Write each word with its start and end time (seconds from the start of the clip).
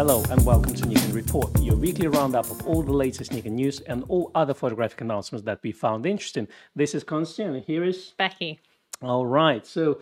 Hello 0.00 0.22
and 0.30 0.46
welcome 0.46 0.72
to 0.72 0.86
Nikon 0.86 1.12
Report, 1.12 1.60
your 1.60 1.76
weekly 1.76 2.08
roundup 2.08 2.50
of 2.50 2.66
all 2.66 2.82
the 2.82 2.90
latest 2.90 3.34
Nikon 3.34 3.54
news 3.54 3.80
and 3.80 4.02
all 4.08 4.30
other 4.34 4.54
photographic 4.54 5.02
announcements 5.02 5.44
that 5.44 5.60
we 5.62 5.72
found 5.72 6.06
interesting. 6.06 6.48
This 6.74 6.94
is 6.94 7.04
Konstantin 7.04 7.56
and 7.56 7.64
here 7.66 7.84
is 7.84 8.14
Becky. 8.16 8.60
All 9.02 9.26
right. 9.26 9.66
So 9.66 10.00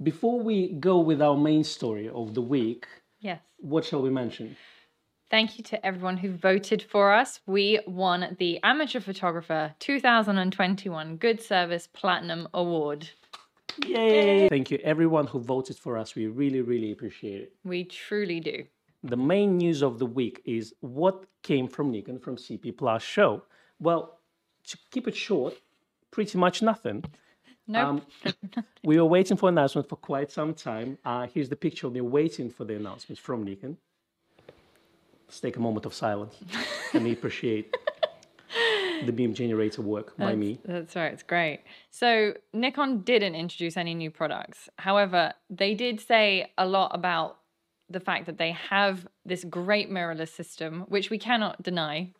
before 0.00 0.38
we 0.38 0.74
go 0.74 1.00
with 1.00 1.20
our 1.20 1.36
main 1.36 1.64
story 1.64 2.08
of 2.08 2.34
the 2.34 2.40
week, 2.40 2.86
Yes. 3.18 3.40
what 3.58 3.84
shall 3.84 4.02
we 4.02 4.08
mention? 4.08 4.56
Thank 5.32 5.58
you 5.58 5.64
to 5.64 5.84
everyone 5.84 6.18
who 6.18 6.30
voted 6.30 6.80
for 6.84 7.12
us. 7.12 7.40
We 7.44 7.80
won 7.88 8.36
the 8.38 8.60
Amateur 8.62 9.00
Photographer 9.00 9.74
2021 9.80 11.16
Good 11.16 11.42
Service 11.42 11.88
Platinum 11.88 12.46
Award. 12.54 13.08
Yay! 13.84 14.48
Thank 14.48 14.70
you 14.70 14.78
everyone 14.84 15.26
who 15.26 15.40
voted 15.40 15.76
for 15.76 15.98
us. 15.98 16.14
We 16.14 16.28
really, 16.28 16.60
really 16.60 16.92
appreciate 16.92 17.40
it. 17.40 17.52
We 17.64 17.82
truly 17.82 18.38
do. 18.38 18.66
The 19.02 19.16
main 19.16 19.56
news 19.56 19.82
of 19.82 19.98
the 19.98 20.06
week 20.06 20.42
is 20.44 20.74
what 20.80 21.24
came 21.42 21.68
from 21.68 21.90
Nikon 21.90 22.18
from 22.18 22.36
CP 22.36 22.76
Plus 22.76 23.02
show. 23.02 23.44
Well, 23.78 24.18
to 24.66 24.78
keep 24.90 25.08
it 25.08 25.16
short, 25.16 25.54
pretty 26.10 26.36
much 26.36 26.60
nothing. 26.60 27.04
Nope. 27.66 28.02
Um, 28.24 28.34
we 28.84 28.98
were 28.98 29.06
waiting 29.06 29.36
for 29.36 29.48
announcement 29.48 29.88
for 29.88 29.96
quite 29.96 30.30
some 30.30 30.52
time. 30.52 30.98
Uh, 31.04 31.26
here's 31.32 31.48
the 31.48 31.56
picture 31.56 31.86
of 31.86 31.94
me 31.94 32.00
waiting 32.00 32.50
for 32.50 32.64
the 32.64 32.76
announcements 32.76 33.20
from 33.20 33.44
Nikon. 33.44 33.78
Let's 35.26 35.40
take 35.40 35.56
a 35.56 35.60
moment 35.60 35.86
of 35.86 35.94
silence 35.94 36.36
and 36.92 37.06
appreciate 37.06 37.74
the 39.06 39.12
meme 39.12 39.32
generator 39.32 39.82
work 39.82 40.16
by 40.16 40.34
me. 40.34 40.58
That's 40.64 40.96
right, 40.96 41.12
it's 41.12 41.22
great. 41.22 41.60
So, 41.90 42.34
Nikon 42.52 43.02
didn't 43.02 43.34
introduce 43.34 43.76
any 43.76 43.94
new 43.94 44.10
products. 44.10 44.68
However, 44.76 45.34
they 45.48 45.74
did 45.74 46.00
say 46.00 46.52
a 46.58 46.66
lot 46.66 46.90
about 46.92 47.39
the 47.90 48.00
fact 48.00 48.26
that 48.26 48.38
they 48.38 48.52
have 48.52 49.06
this 49.24 49.44
great 49.44 49.90
mirrorless 49.90 50.28
system, 50.28 50.82
which 50.88 51.10
we 51.10 51.18
cannot 51.18 51.62
deny, 51.62 52.12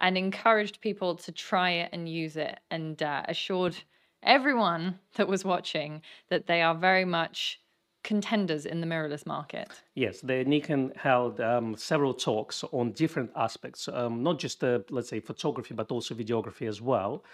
and 0.00 0.18
encouraged 0.18 0.80
people 0.80 1.16
to 1.16 1.32
try 1.32 1.70
it 1.70 1.90
and 1.92 2.08
use 2.08 2.36
it, 2.36 2.58
and 2.70 3.02
uh, 3.02 3.22
assured 3.28 3.76
everyone 4.22 4.98
that 5.16 5.28
was 5.28 5.44
watching 5.44 6.02
that 6.28 6.46
they 6.46 6.62
are 6.62 6.74
very 6.74 7.04
much 7.04 7.60
contenders 8.02 8.66
in 8.66 8.82
the 8.82 8.86
mirrorless 8.86 9.26
market. 9.26 9.68
Yes, 9.94 10.20
the 10.20 10.44
Nikon 10.44 10.92
held 10.94 11.40
um, 11.40 11.74
several 11.74 12.12
talks 12.12 12.62
on 12.70 12.92
different 12.92 13.30
aspects, 13.34 13.88
um, 13.88 14.22
not 14.22 14.38
just 14.38 14.62
uh, 14.62 14.80
let's 14.90 15.08
say 15.08 15.20
photography, 15.20 15.72
but 15.74 15.90
also 15.90 16.14
videography 16.14 16.68
as 16.68 16.82
well. 16.82 17.24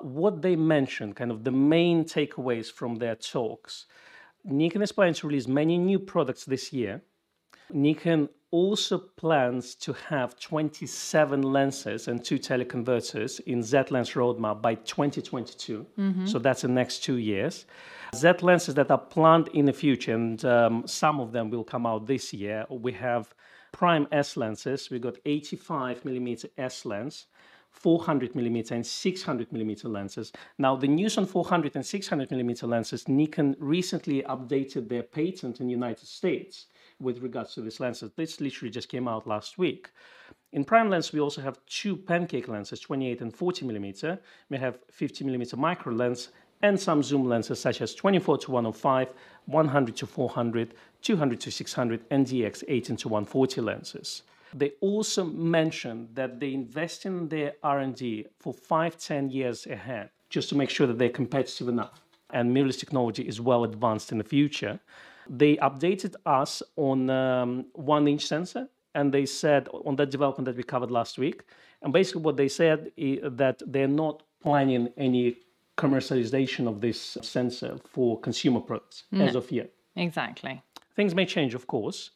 What 0.00 0.42
they 0.42 0.54
mentioned, 0.54 1.16
kind 1.16 1.30
of 1.30 1.44
the 1.44 1.50
main 1.50 2.04
takeaways 2.04 2.70
from 2.70 2.96
their 2.96 3.16
talks, 3.16 3.86
Nikon 4.44 4.82
is 4.82 4.92
planning 4.92 5.14
to 5.14 5.26
release 5.26 5.48
many 5.48 5.78
new 5.78 5.98
products 5.98 6.44
this 6.44 6.72
year. 6.72 7.02
Nikon 7.72 8.28
also 8.50 8.98
plans 8.98 9.74
to 9.74 9.92
have 9.92 10.38
27 10.40 11.42
lenses 11.42 12.08
and 12.08 12.24
two 12.24 12.38
teleconverters 12.38 13.40
in 13.40 13.62
Z 13.62 13.84
lens 13.90 14.12
roadmap 14.12 14.62
by 14.62 14.74
2022. 14.74 15.86
So 16.26 16.38
that's 16.38 16.62
the 16.62 16.68
next 16.68 17.04
two 17.04 17.16
years. 17.18 17.66
Z 18.14 18.32
lenses 18.40 18.74
that 18.74 18.90
are 18.90 18.98
planned 18.98 19.48
in 19.48 19.66
the 19.66 19.72
future, 19.72 20.14
and 20.14 20.42
um, 20.44 20.86
some 20.86 21.20
of 21.20 21.32
them 21.32 21.50
will 21.50 21.64
come 21.64 21.84
out 21.84 22.06
this 22.06 22.32
year. 22.32 22.64
We 22.70 22.92
have 22.92 23.34
prime 23.72 24.08
S 24.12 24.36
lenses. 24.36 24.88
We 24.90 24.98
got 24.98 25.16
85 25.26 26.04
millimeter 26.04 26.48
S 26.56 26.86
lens. 26.86 27.26
400 27.70 28.34
millimeter 28.34 28.74
and 28.74 28.84
600 28.84 29.52
millimeter 29.52 29.88
lenses. 29.88 30.32
Now, 30.56 30.74
the 30.74 30.88
news 30.88 31.18
on 31.18 31.26
400 31.26 31.76
and 31.76 31.86
600 31.86 32.30
millimeter 32.30 32.66
lenses, 32.66 33.06
Nikon 33.06 33.54
recently 33.60 34.22
updated 34.22 34.88
their 34.88 35.02
patent 35.02 35.60
in 35.60 35.66
the 35.66 35.72
United 35.72 36.08
States 36.08 36.66
with 37.00 37.20
regards 37.20 37.54
to 37.54 37.60
these 37.60 37.80
lenses. 37.80 38.10
This 38.16 38.40
literally 38.40 38.70
just 38.70 38.88
came 38.88 39.08
out 39.08 39.26
last 39.26 39.58
week. 39.58 39.90
In 40.52 40.64
prime 40.64 40.88
lens, 40.88 41.12
we 41.12 41.20
also 41.20 41.40
have 41.40 41.58
two 41.66 41.96
pancake 41.96 42.48
lenses, 42.48 42.80
28 42.80 43.20
and 43.20 43.34
40 43.34 43.66
millimeter. 43.66 44.18
We 44.48 44.58
have 44.58 44.78
50 44.90 45.24
millimeter 45.24 45.56
micro 45.56 45.92
lens 45.92 46.28
and 46.62 46.78
some 46.78 47.02
zoom 47.02 47.28
lenses 47.28 47.60
such 47.60 47.80
as 47.80 47.94
24 47.94 48.38
to 48.38 48.50
105, 48.50 49.08
100 49.46 49.96
to 49.96 50.06
400, 50.06 50.74
200 51.02 51.40
to 51.40 51.50
600, 51.50 52.04
and 52.10 52.26
DX 52.26 52.64
18 52.66 52.96
to 52.96 53.08
140 53.08 53.60
lenses. 53.60 54.22
They 54.54 54.72
also 54.80 55.24
mentioned 55.24 56.08
that 56.14 56.40
they 56.40 56.54
invest 56.54 57.06
in 57.06 57.28
their 57.28 57.54
R&D 57.62 58.26
for 58.38 58.52
five, 58.54 58.96
10 58.96 59.30
years 59.30 59.66
ahead, 59.66 60.10
just 60.30 60.48
to 60.48 60.56
make 60.56 60.70
sure 60.70 60.86
that 60.86 60.98
they're 60.98 61.10
competitive 61.10 61.68
enough 61.68 62.02
and 62.30 62.54
mirrorless 62.54 62.78
technology 62.78 63.22
is 63.22 63.40
well 63.40 63.64
advanced 63.64 64.12
in 64.12 64.18
the 64.18 64.24
future. 64.24 64.80
They 65.28 65.56
updated 65.56 66.14
us 66.24 66.62
on 66.76 67.10
um, 67.10 67.66
one 67.74 68.08
inch 68.08 68.26
sensor 68.26 68.68
and 68.94 69.12
they 69.12 69.26
said 69.26 69.68
on 69.68 69.96
that 69.96 70.10
development 70.10 70.46
that 70.46 70.56
we 70.56 70.62
covered 70.62 70.90
last 70.90 71.18
week. 71.18 71.42
And 71.82 71.92
basically, 71.92 72.22
what 72.22 72.36
they 72.36 72.48
said 72.48 72.90
is 72.96 73.20
that 73.22 73.62
they're 73.66 73.86
not 73.86 74.22
planning 74.42 74.88
any 74.96 75.36
commercialization 75.76 76.66
of 76.66 76.80
this 76.80 77.16
sensor 77.22 77.78
for 77.84 78.18
consumer 78.20 78.60
products 78.60 79.04
as 79.12 79.34
of 79.36 79.50
yet. 79.52 79.70
Exactly. 79.94 80.60
Things 80.96 81.14
may 81.14 81.24
change, 81.24 81.54
of 81.54 81.66
course. 81.68 82.10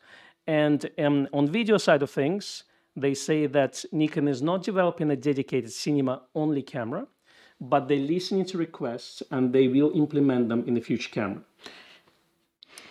And 0.46 0.90
um, 0.98 1.28
on 1.32 1.46
video 1.48 1.78
side 1.78 2.02
of 2.02 2.10
things, 2.10 2.64
they 2.96 3.14
say 3.14 3.46
that 3.46 3.84
Nikon 3.92 4.26
is 4.26 4.42
not 4.42 4.64
developing 4.64 5.10
a 5.10 5.16
dedicated 5.16 5.72
cinema 5.72 6.22
only 6.34 6.62
camera, 6.62 7.06
but 7.60 7.86
they're 7.86 7.98
listening 7.98 8.44
to 8.46 8.58
requests 8.58 9.22
and 9.30 9.52
they 9.52 9.68
will 9.68 9.92
implement 9.94 10.48
them 10.48 10.64
in 10.66 10.74
the 10.74 10.80
future 10.80 11.10
camera. 11.10 11.42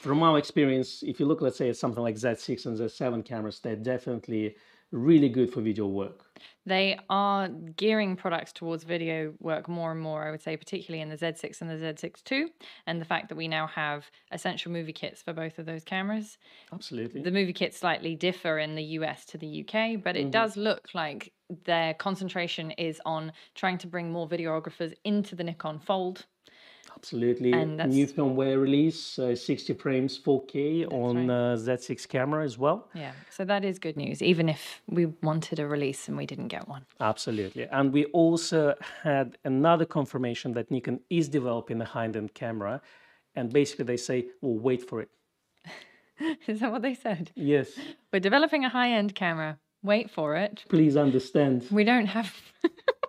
From 0.02 0.24
our 0.24 0.40
experience, 0.40 1.04
if 1.04 1.20
you 1.20 1.28
look, 1.28 1.42
let's 1.42 1.58
say, 1.58 1.70
at 1.70 1.78
something 1.78 2.02
like 2.02 2.16
Z6 2.16 2.66
and 2.66 2.76
Z7 2.76 3.24
cameras, 3.24 3.60
they're 3.60 3.76
definitely 3.76 4.56
really 4.92 5.30
good 5.30 5.54
for 5.54 5.62
video 5.62 5.86
work. 5.86 6.26
They 6.66 7.00
are 7.08 7.48
gearing 7.48 8.16
products 8.16 8.52
towards 8.52 8.84
video 8.84 9.34
work 9.40 9.70
more 9.70 9.92
and 9.92 10.02
more, 10.02 10.28
I 10.28 10.32
would 10.32 10.42
say, 10.42 10.58
particularly 10.58 11.04
in 11.04 11.10
the 11.10 11.18
Z6 11.18 11.62
and 11.62 11.70
the 11.70 11.76
Z6 11.76 12.32
II, 12.32 12.48
and 12.88 13.00
the 13.00 13.06
fact 13.06 13.30
that 13.30 13.36
we 13.36 13.48
now 13.48 13.68
have 13.68 14.10
essential 14.32 14.72
movie 14.72 14.92
kits 14.92 15.22
for 15.22 15.34
both 15.34 15.60
of 15.60 15.68
those 15.68 15.84
cameras. 15.84 16.40
Absolutely. 16.74 17.22
The 17.22 17.30
movie 17.30 17.54
kits 17.54 17.78
slightly 17.78 18.16
differ 18.16 18.58
in 18.58 18.74
the 18.74 18.84
US 18.84 19.24
to 19.26 19.38
the 19.38 19.62
UK, 19.62 20.04
but 20.04 20.16
it 20.16 20.22
mm-hmm. 20.22 20.32
does 20.32 20.58
look 20.58 20.90
like 20.96 21.32
their 21.66 21.94
concentration 21.94 22.72
is 22.72 23.00
on 23.06 23.34
trying 23.54 23.78
to 23.78 23.88
bring 23.88 24.12
more 24.12 24.28
videographers 24.28 24.94
into 25.04 25.36
the 25.36 25.44
Nikon 25.44 25.78
fold. 25.80 26.26
Absolutely. 27.02 27.52
And 27.52 27.80
that's- 27.80 27.96
New 27.96 28.06
firmware 28.06 28.62
release, 28.62 29.18
uh, 29.18 29.36
60 29.36 29.74
frames 29.74 30.20
4K 30.20 30.86
on 30.86 31.32
uh, 31.32 31.56
Z6 31.58 32.08
camera 32.08 32.44
as 32.46 32.60
well. 32.60 32.90
Yeah, 32.94 33.14
so 33.32 33.44
that 33.46 33.66
is 33.66 33.80
good 33.80 33.98
news, 33.98 34.22
even 34.22 34.48
if 34.48 34.82
we 34.88 35.08
wanted 35.24 35.58
a 35.58 35.66
release 35.66 36.08
and 36.08 36.16
we 36.16 36.28
didn't 36.28 36.50
get 36.50 36.68
one. 36.68 36.86
Absolutely. 37.00 37.66
And 37.72 37.92
we 37.92 38.06
also 38.14 38.76
had 39.02 39.40
another 39.46 39.86
confirmation 39.86 40.54
that 40.54 40.70
Nikon 40.70 41.00
is 41.10 41.28
developing 41.28 41.82
a 41.82 41.86
high 41.86 42.06
end 42.06 42.36
camera. 42.36 42.82
And 43.36 43.52
basically, 43.52 43.86
they 43.86 43.98
say, 43.98 44.26
well, 44.42 44.60
wait 44.60 44.88
for 44.88 45.02
it. 45.02 45.10
Is 46.48 46.60
that 46.60 46.72
what 46.72 46.84
they 46.84 46.94
said? 46.94 47.32
Yes, 47.36 47.70
We're 48.14 48.20
developing 48.20 48.64
a 48.64 48.70
high 48.70 48.92
end 48.92 49.16
camera. 49.16 49.58
Wait 49.82 50.12
for 50.12 50.36
it. 50.36 50.66
please 50.70 50.96
understand. 50.96 51.66
We 51.72 51.84
don't 51.84 52.06
have. 52.18 52.32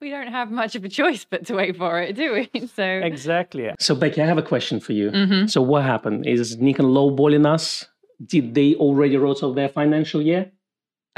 We 0.00 0.08
don't 0.10 0.28
have 0.28 0.50
much 0.50 0.74
of 0.76 0.84
a 0.84 0.88
choice 0.88 1.26
but 1.28 1.46
to 1.46 1.54
wait 1.54 1.76
for 1.76 2.00
it, 2.00 2.16
do 2.16 2.32
we? 2.32 2.68
So 2.76 2.82
Exactly. 2.84 3.70
So, 3.78 3.94
Becky, 3.94 4.22
I 4.22 4.26
have 4.26 4.38
a 4.38 4.42
question 4.42 4.80
for 4.80 4.92
you. 4.92 5.10
Mm-hmm. 5.10 5.46
So, 5.48 5.60
what 5.62 5.82
happened? 5.82 6.26
Is 6.26 6.56
Nikon 6.58 6.86
lowballing 6.86 7.46
us? 7.46 7.84
Did 8.24 8.54
they 8.54 8.74
already 8.76 9.16
wrote 9.16 9.42
off 9.42 9.54
their 9.54 9.68
financial 9.68 10.20
year? 10.22 10.52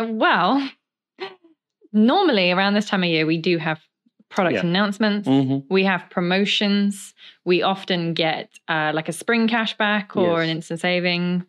Well, 0.01 0.69
normally 1.93 2.51
around 2.51 2.75
this 2.75 2.87
time 2.87 3.03
of 3.03 3.09
year, 3.09 3.27
we 3.27 3.39
do 3.39 3.59
have 3.59 3.81
product 4.29 4.55
Yeah. 4.55 4.61
announcements. 4.61 5.29
Mm-hmm. 5.29 5.73
We 5.73 5.85
have 5.85 6.05
promotions. 6.11 7.15
We 7.45 7.63
often 7.63 8.15
get 8.15 8.51
uh, 8.69 8.93
like 8.95 9.09
a 9.09 9.13
spring 9.13 9.49
cashback 9.49 10.17
or 10.17 10.39
Yes. 10.41 10.45
an 10.45 10.57
instant 10.57 10.81
saving. 10.81 11.45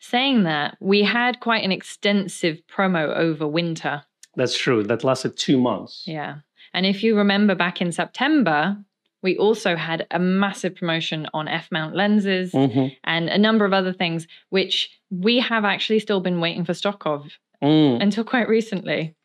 Saying 0.00 0.44
that, 0.44 0.76
we 0.80 1.02
had 1.02 1.40
quite 1.40 1.64
an 1.64 1.72
extensive 1.72 2.60
promo 2.72 3.16
over 3.16 3.48
winter. 3.48 4.02
That's 4.36 4.56
true. 4.56 4.84
That 4.84 5.02
lasted 5.02 5.36
two 5.36 5.58
months. 5.58 6.04
Yeah. 6.06 6.36
And 6.78 6.86
if 6.86 7.02
you 7.02 7.16
remember 7.16 7.56
back 7.56 7.80
in 7.80 7.90
September, 7.90 8.76
we 9.20 9.36
also 9.36 9.74
had 9.74 10.06
a 10.12 10.20
massive 10.20 10.76
promotion 10.76 11.26
on 11.34 11.48
F 11.48 11.66
mount 11.72 11.96
lenses 11.96 12.52
Mm-hmm. 12.52 12.86
and 13.02 13.28
a 13.28 13.36
number 13.36 13.64
of 13.64 13.72
other 13.72 13.92
things, 13.92 14.28
which 14.50 14.88
we 15.10 15.40
have 15.40 15.64
actually 15.64 15.98
still 15.98 16.20
been 16.20 16.38
waiting 16.38 16.64
for 16.64 16.74
stock 16.74 17.02
of 17.04 17.24
Mm. 17.60 18.00
until 18.00 18.22
quite 18.22 18.48
recently. 18.48 19.16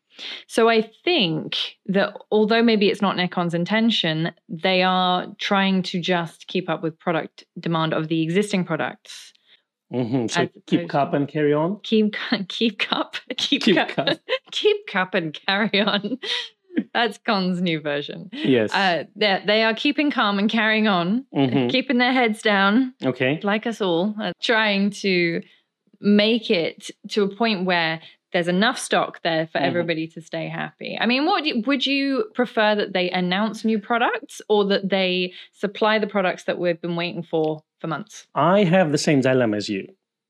So 0.48 0.68
I 0.68 0.90
think 1.04 1.76
that 1.86 2.14
although 2.32 2.64
maybe 2.64 2.88
it's 2.88 3.00
not 3.00 3.16
Nikon's 3.16 3.54
intention, 3.54 4.32
they 4.48 4.82
are 4.82 5.28
trying 5.38 5.84
to 5.84 6.00
just 6.00 6.48
keep 6.48 6.68
up 6.68 6.82
with 6.82 6.98
product 6.98 7.44
demand 7.60 7.92
of 7.94 8.08
the 8.08 8.20
existing 8.22 8.64
products. 8.64 9.32
hmm 9.92 10.26
So 10.26 10.48
keep 10.66 10.88
cup 10.88 11.14
and 11.14 11.28
carry 11.28 11.52
on. 11.54 11.78
Keep 11.84 12.16
keep 12.48 12.80
cup, 12.80 13.14
keep, 13.36 13.62
Keep 13.62 13.76
cup, 13.76 13.88
cup. 13.90 14.18
keep 14.50 14.78
cup 14.88 15.14
and 15.14 15.32
carry 15.46 15.80
on. 15.80 16.18
That's 16.94 17.18
Con's 17.18 17.60
new 17.60 17.80
version. 17.80 18.30
Yes. 18.32 18.72
Uh, 18.72 19.04
they 19.16 19.62
are 19.64 19.74
keeping 19.74 20.10
calm 20.12 20.38
and 20.38 20.48
carrying 20.48 20.86
on, 20.88 21.26
Mhm. 21.34 21.68
keeping 21.68 21.98
their 21.98 22.12
heads 22.12 22.40
down, 22.40 22.94
Okay. 23.04 23.40
like 23.42 23.66
us 23.66 23.80
all, 23.80 24.14
uh, 24.20 24.32
trying 24.40 24.90
to 25.02 25.42
make 26.00 26.50
it 26.50 26.90
to 27.08 27.24
a 27.24 27.28
point 27.34 27.64
where 27.64 28.00
there's 28.32 28.48
enough 28.48 28.78
stock 28.78 29.22
there 29.22 29.46
for 29.46 29.58
Mhm. 29.58 29.64
everybody 29.64 30.06
to 30.08 30.20
stay 30.20 30.48
happy. 30.48 30.96
I 31.00 31.06
mean, 31.06 31.24
what 31.24 31.44
you, 31.46 31.62
would 31.66 31.86
you 31.86 32.30
prefer 32.34 32.74
that 32.74 32.92
they 32.92 33.10
announce 33.10 33.64
new 33.64 33.78
products 33.78 34.40
or 34.48 34.64
that 34.66 34.88
they 34.88 35.32
supply 35.52 35.98
the 35.98 36.06
products 36.08 36.44
that 36.44 36.58
we've 36.58 36.80
been 36.80 36.96
waiting 36.96 37.22
for 37.22 37.62
for 37.80 37.86
months? 37.88 38.26
I 38.34 38.64
have 38.64 38.92
the 38.92 38.98
same 38.98 39.20
dilemma 39.20 39.56
as 39.56 39.68
you. 39.68 39.86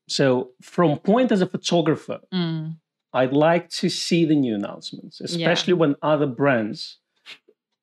So, 0.07 0.51
from 0.61 0.99
point 0.99 1.31
as 1.31 1.41
a 1.41 1.47
photographer, 1.47 2.19
Mm, 2.31 2.75
I'd 3.15 3.31
like 3.31 3.69
to 3.69 3.89
see 3.89 4.25
the 4.25 4.35
new 4.35 4.53
announcements, 4.53 5.21
especially 5.21 5.71
when 5.73 5.95
other 6.01 6.27
brands 6.27 6.97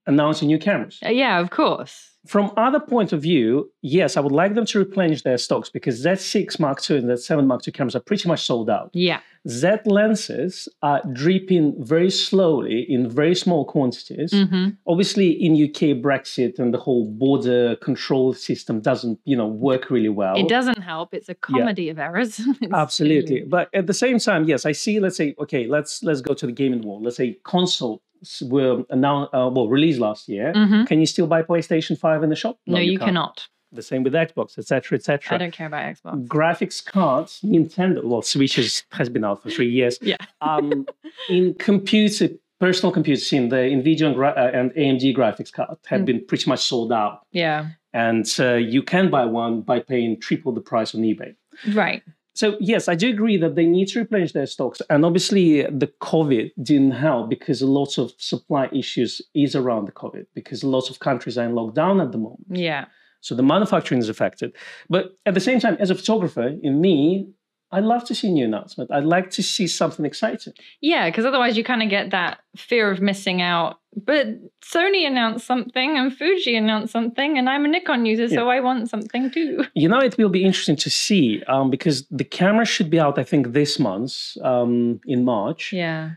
announcing 0.07 0.49
new 0.49 0.59
cameras. 0.59 0.99
Uh, 1.05 1.11
Yeah, 1.11 1.41
of 1.41 1.51
course. 1.51 2.09
From 2.25 2.53
other 2.57 2.79
point 2.79 3.13
of 3.13 3.21
view, 3.21 3.73
yes, 3.81 4.17
I 4.17 4.21
would 4.21 4.31
like 4.31 4.55
them 4.55 4.65
to 4.67 4.79
replenish 4.79 5.23
their 5.23 5.37
stocks 5.39 5.69
because 5.69 6.05
Z6 6.05 6.61
Mark 6.61 6.79
II 6.89 6.99
and 6.99 7.07
Z7 7.09 7.47
Mark 7.47 7.67
II 7.67 7.73
cameras 7.73 7.97
are 7.97 8.01
pretty 8.01 8.29
much 8.29 8.45
sold 8.45 8.71
out. 8.71 8.91
Yeah. 8.93 9.19
Z 9.49 9.79
lenses 9.87 10.69
are 10.83 11.03
dripping 11.13 11.75
very 11.85 12.11
slowly 12.11 12.87
in 12.89 13.11
very 13.11 13.35
small 13.35 13.65
quantities. 13.65 14.33
hmm 14.33 14.69
Obviously, 14.87 15.31
in 15.31 15.55
UK, 15.55 16.01
Brexit 16.01 16.61
and 16.61 16.73
the 16.73 16.79
whole 16.79 17.07
border 17.07 17.75
control 17.77 18.35
system 18.35 18.81
doesn't, 18.81 19.19
you 19.25 19.37
know, 19.37 19.49
work 19.49 19.91
really 19.91 20.09
well. 20.09 20.37
It 20.37 20.47
doesn't 20.49 20.81
help. 20.83 21.13
It's 21.15 21.29
a 21.29 21.35
comedy 21.35 21.89
of 21.89 21.99
errors. 21.99 22.41
Absolutely, 22.73 23.43
but 23.43 23.69
at 23.75 23.89
the 23.89 23.95
same 23.95 24.21
time, 24.21 24.45
yes, 24.45 24.65
I 24.65 24.71
see. 24.73 25.01
Let's 25.01 25.17
say, 25.17 25.35
okay, 25.41 25.67
let's 25.67 26.05
let's 26.05 26.21
go 26.21 26.35
to 26.35 26.47
the 26.47 26.53
gaming 26.53 26.83
world. 26.83 27.03
Let's 27.03 27.17
say 27.17 27.37
consoles 27.45 28.01
were 28.43 28.85
announced, 28.91 29.33
uh, 29.35 29.51
well, 29.53 29.69
released 29.69 29.99
last 30.01 30.29
year. 30.29 30.53
Mhm. 30.55 30.87
Can 30.87 31.01
you 31.01 31.07
still 31.07 31.27
buy 31.27 31.43
PlayStation 31.43 31.99
Five 31.99 32.23
in 32.23 32.31
the 32.31 32.37
shop? 32.37 32.59
No, 32.67 32.79
you 32.79 32.99
can't. 32.99 33.09
cannot. 33.09 33.47
The 33.75 33.83
same 33.83 34.03
with 34.03 34.13
Xbox, 34.13 34.59
etc., 34.59 34.97
etc. 34.99 35.35
I 35.35 35.39
don't 35.39 35.51
care 35.53 35.67
about 35.67 35.85
Xbox. 35.97 36.27
Graphics 36.27 36.85
cards, 36.85 37.41
Nintendo. 37.43 38.05
Well, 38.05 38.21
Switch 38.23 38.57
has 38.93 39.09
been 39.09 39.25
out 39.25 39.43
for 39.43 39.49
three 39.51 39.71
years. 39.71 39.99
Yeah. 40.03 40.17
um, 40.43 40.87
in 41.31 41.55
computer, 41.55 42.29
personal 42.61 42.93
computers, 42.93 43.33
in 43.33 43.49
the 43.49 43.57
Nvidia 43.57 44.07
and, 44.09 44.15
gra- 44.15 44.35
uh, 44.37 44.51
and 44.53 44.73
AMD 44.75 45.15
graphics 45.17 45.51
card 45.53 45.79
have 45.87 46.03
Mm. 46.03 46.05
been 46.05 46.25
pretty 46.27 46.49
much 46.51 46.61
sold 46.61 46.93
out, 46.93 47.21
Yeah. 47.33 47.69
and 47.95 48.27
uh, 48.39 48.55
you 48.55 48.83
can 48.83 49.09
buy 49.11 49.25
one 49.25 49.63
by 49.63 49.81
paying 49.81 50.21
triple 50.21 50.53
the 50.53 50.61
price 50.61 50.95
on 50.95 51.01
eBay. 51.01 51.35
Right. 51.73 52.03
So 52.35 52.57
yes, 52.61 52.89
I 52.89 52.95
do 52.95 53.11
agree 53.11 53.37
that 53.39 53.57
they 53.57 53.67
need 53.67 53.89
to 53.89 53.99
replenish 53.99 54.33
their 54.33 54.47
stocks, 54.47 54.81
and 54.89 55.05
obviously 55.05 55.63
the 55.63 55.93
COVID 56.01 56.53
didn't 56.63 56.93
help 56.93 57.29
because 57.29 57.61
a 57.61 57.67
lot 57.67 57.99
of 57.99 58.13
supply 58.19 58.69
issues 58.73 59.21
is 59.35 59.55
around 59.55 59.87
the 59.87 59.93
COVID 59.93 60.27
because 60.35 60.65
lots 60.65 60.89
of 60.89 60.99
countries 60.99 61.37
are 61.37 61.45
in 61.45 61.53
lockdown 61.53 62.03
at 62.03 62.13
the 62.13 62.19
moment. 62.19 62.47
Yeah. 62.49 62.87
So 63.21 63.35
the 63.35 63.43
manufacturing 63.43 64.01
is 64.01 64.09
affected. 64.09 64.53
But 64.89 65.17
at 65.27 65.35
the 65.35 65.41
same 65.41 65.61
time, 65.61 65.77
as 65.79 65.91
a 65.91 65.95
photographer, 65.95 66.57
in 66.63 66.81
me, 66.81 67.29
I'd 67.71 67.85
love 67.85 68.05
to 68.07 68.15
see 68.15 68.29
a 68.29 68.31
new 68.31 68.45
announcement. 68.45 68.91
I'd 68.91 69.05
like 69.05 69.31
to 69.31 69.43
see 69.43 69.67
something 69.67 70.05
exciting. 70.05 70.53
Yeah, 70.81 71.09
because 71.09 71.25
otherwise 71.25 71.57
you 71.57 71.65
kind 71.65 71.83
of 71.83 71.89
get 71.89 72.11
that 72.11 72.41
fear 72.57 72.91
of 72.91 73.01
missing 73.01 73.41
out. 73.41 73.79
But 73.95 74.27
Sony 74.63 75.07
announced 75.07 75.47
something 75.47 75.99
and 75.99 76.17
Fuji 76.17 76.57
announced 76.57 76.93
something, 76.93 77.37
and 77.37 77.49
I'm 77.49 77.65
a 77.67 77.69
Nikon 77.69 78.07
user, 78.07 78.27
so 78.29 78.49
I 78.49 78.61
want 78.61 78.89
something 78.89 79.31
too. 79.31 79.65
You 79.75 79.89
know, 79.89 79.99
it 79.99 80.17
will 80.17 80.31
be 80.31 80.45
interesting 80.45 80.77
to 80.77 80.91
see 80.91 81.43
um, 81.47 81.71
because 81.71 82.07
the 82.11 82.25
camera 82.25 82.65
should 82.65 82.89
be 82.89 82.99
out, 82.99 83.19
I 83.19 83.25
think, 83.25 83.53
this 83.53 83.79
month 83.79 84.37
um, 84.43 85.01
in 85.07 85.25
March. 85.25 85.73
Yeah. 85.73 86.13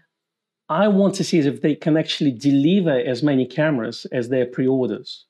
I 0.69 0.87
want 0.87 1.15
to 1.15 1.23
see 1.23 1.39
if 1.39 1.61
they 1.61 1.75
can 1.75 1.97
actually 1.97 2.31
deliver 2.31 2.97
as 2.97 3.21
many 3.21 3.45
cameras 3.45 4.07
as 4.11 4.29
their 4.29 4.45
pre-orders. 4.45 5.25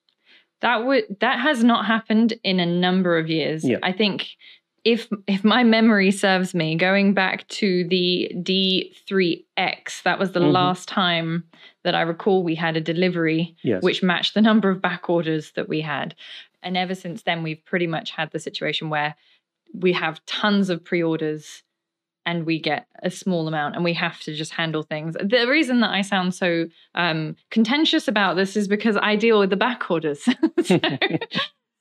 That 0.62 0.86
would 0.86 1.04
that 1.20 1.40
has 1.40 1.64
not 1.64 1.86
happened 1.86 2.34
in 2.44 2.60
a 2.60 2.66
number 2.66 3.18
of 3.18 3.28
years. 3.30 3.66
Yeah. 3.66 3.78
I 3.84 3.92
think 3.92 4.28
if 4.86 5.08
if 5.28 5.44
my 5.44 5.64
memory 5.64 6.12
serves 6.12 6.54
me, 6.54 6.76
going 6.76 7.14
back 7.14 7.48
to 7.50 7.86
the 7.90 8.32
D3X, 8.40 10.04
that 10.04 10.20
was 10.20 10.32
the 10.32 10.40
Mhm. 10.40 10.54
last 10.54 10.88
time 10.88 11.44
that 11.86 11.96
I 11.96 12.02
recall 12.02 12.44
we 12.44 12.56
had 12.56 12.76
a 12.76 12.82
delivery 12.82 13.56
Yes. 13.64 13.82
which 13.82 14.04
matched 14.04 14.34
the 14.34 14.42
number 14.42 14.70
of 14.70 14.82
back 14.82 15.10
orders 15.10 15.52
that 15.56 15.70
we 15.70 15.80
had. 15.82 16.16
And 16.62 16.76
ever 16.76 16.96
since 16.96 17.24
then, 17.24 17.44
we've 17.44 17.64
pretty 17.64 17.88
much 17.88 18.12
had 18.12 18.32
the 18.32 18.40
situation 18.40 18.90
where 18.90 19.16
we 19.74 19.94
have 19.94 20.26
tons 20.26 20.70
of 20.70 20.84
pre 20.84 21.02
orders 21.02 21.64
and 22.26 22.46
we 22.46 22.60
get 22.60 22.88
a 23.04 23.12
small 23.12 23.48
amount 23.48 23.76
and 23.76 23.84
we 23.84 23.94
have 23.94 24.20
to 24.22 24.34
just 24.34 24.52
handle 24.54 24.82
things. 24.82 25.16
The 25.22 25.46
reason 25.48 25.82
that 25.82 25.92
I 25.92 26.02
sound 26.02 26.34
so 26.34 26.66
um, 26.96 27.36
contentious 27.52 28.08
about 28.08 28.36
this 28.36 28.58
is 28.58 28.68
because 28.68 28.98
I 29.00 29.16
deal 29.16 29.40
with 29.40 29.52
the 29.52 29.56
back 29.56 29.90
orders. 29.92 30.24
so, 30.64 30.80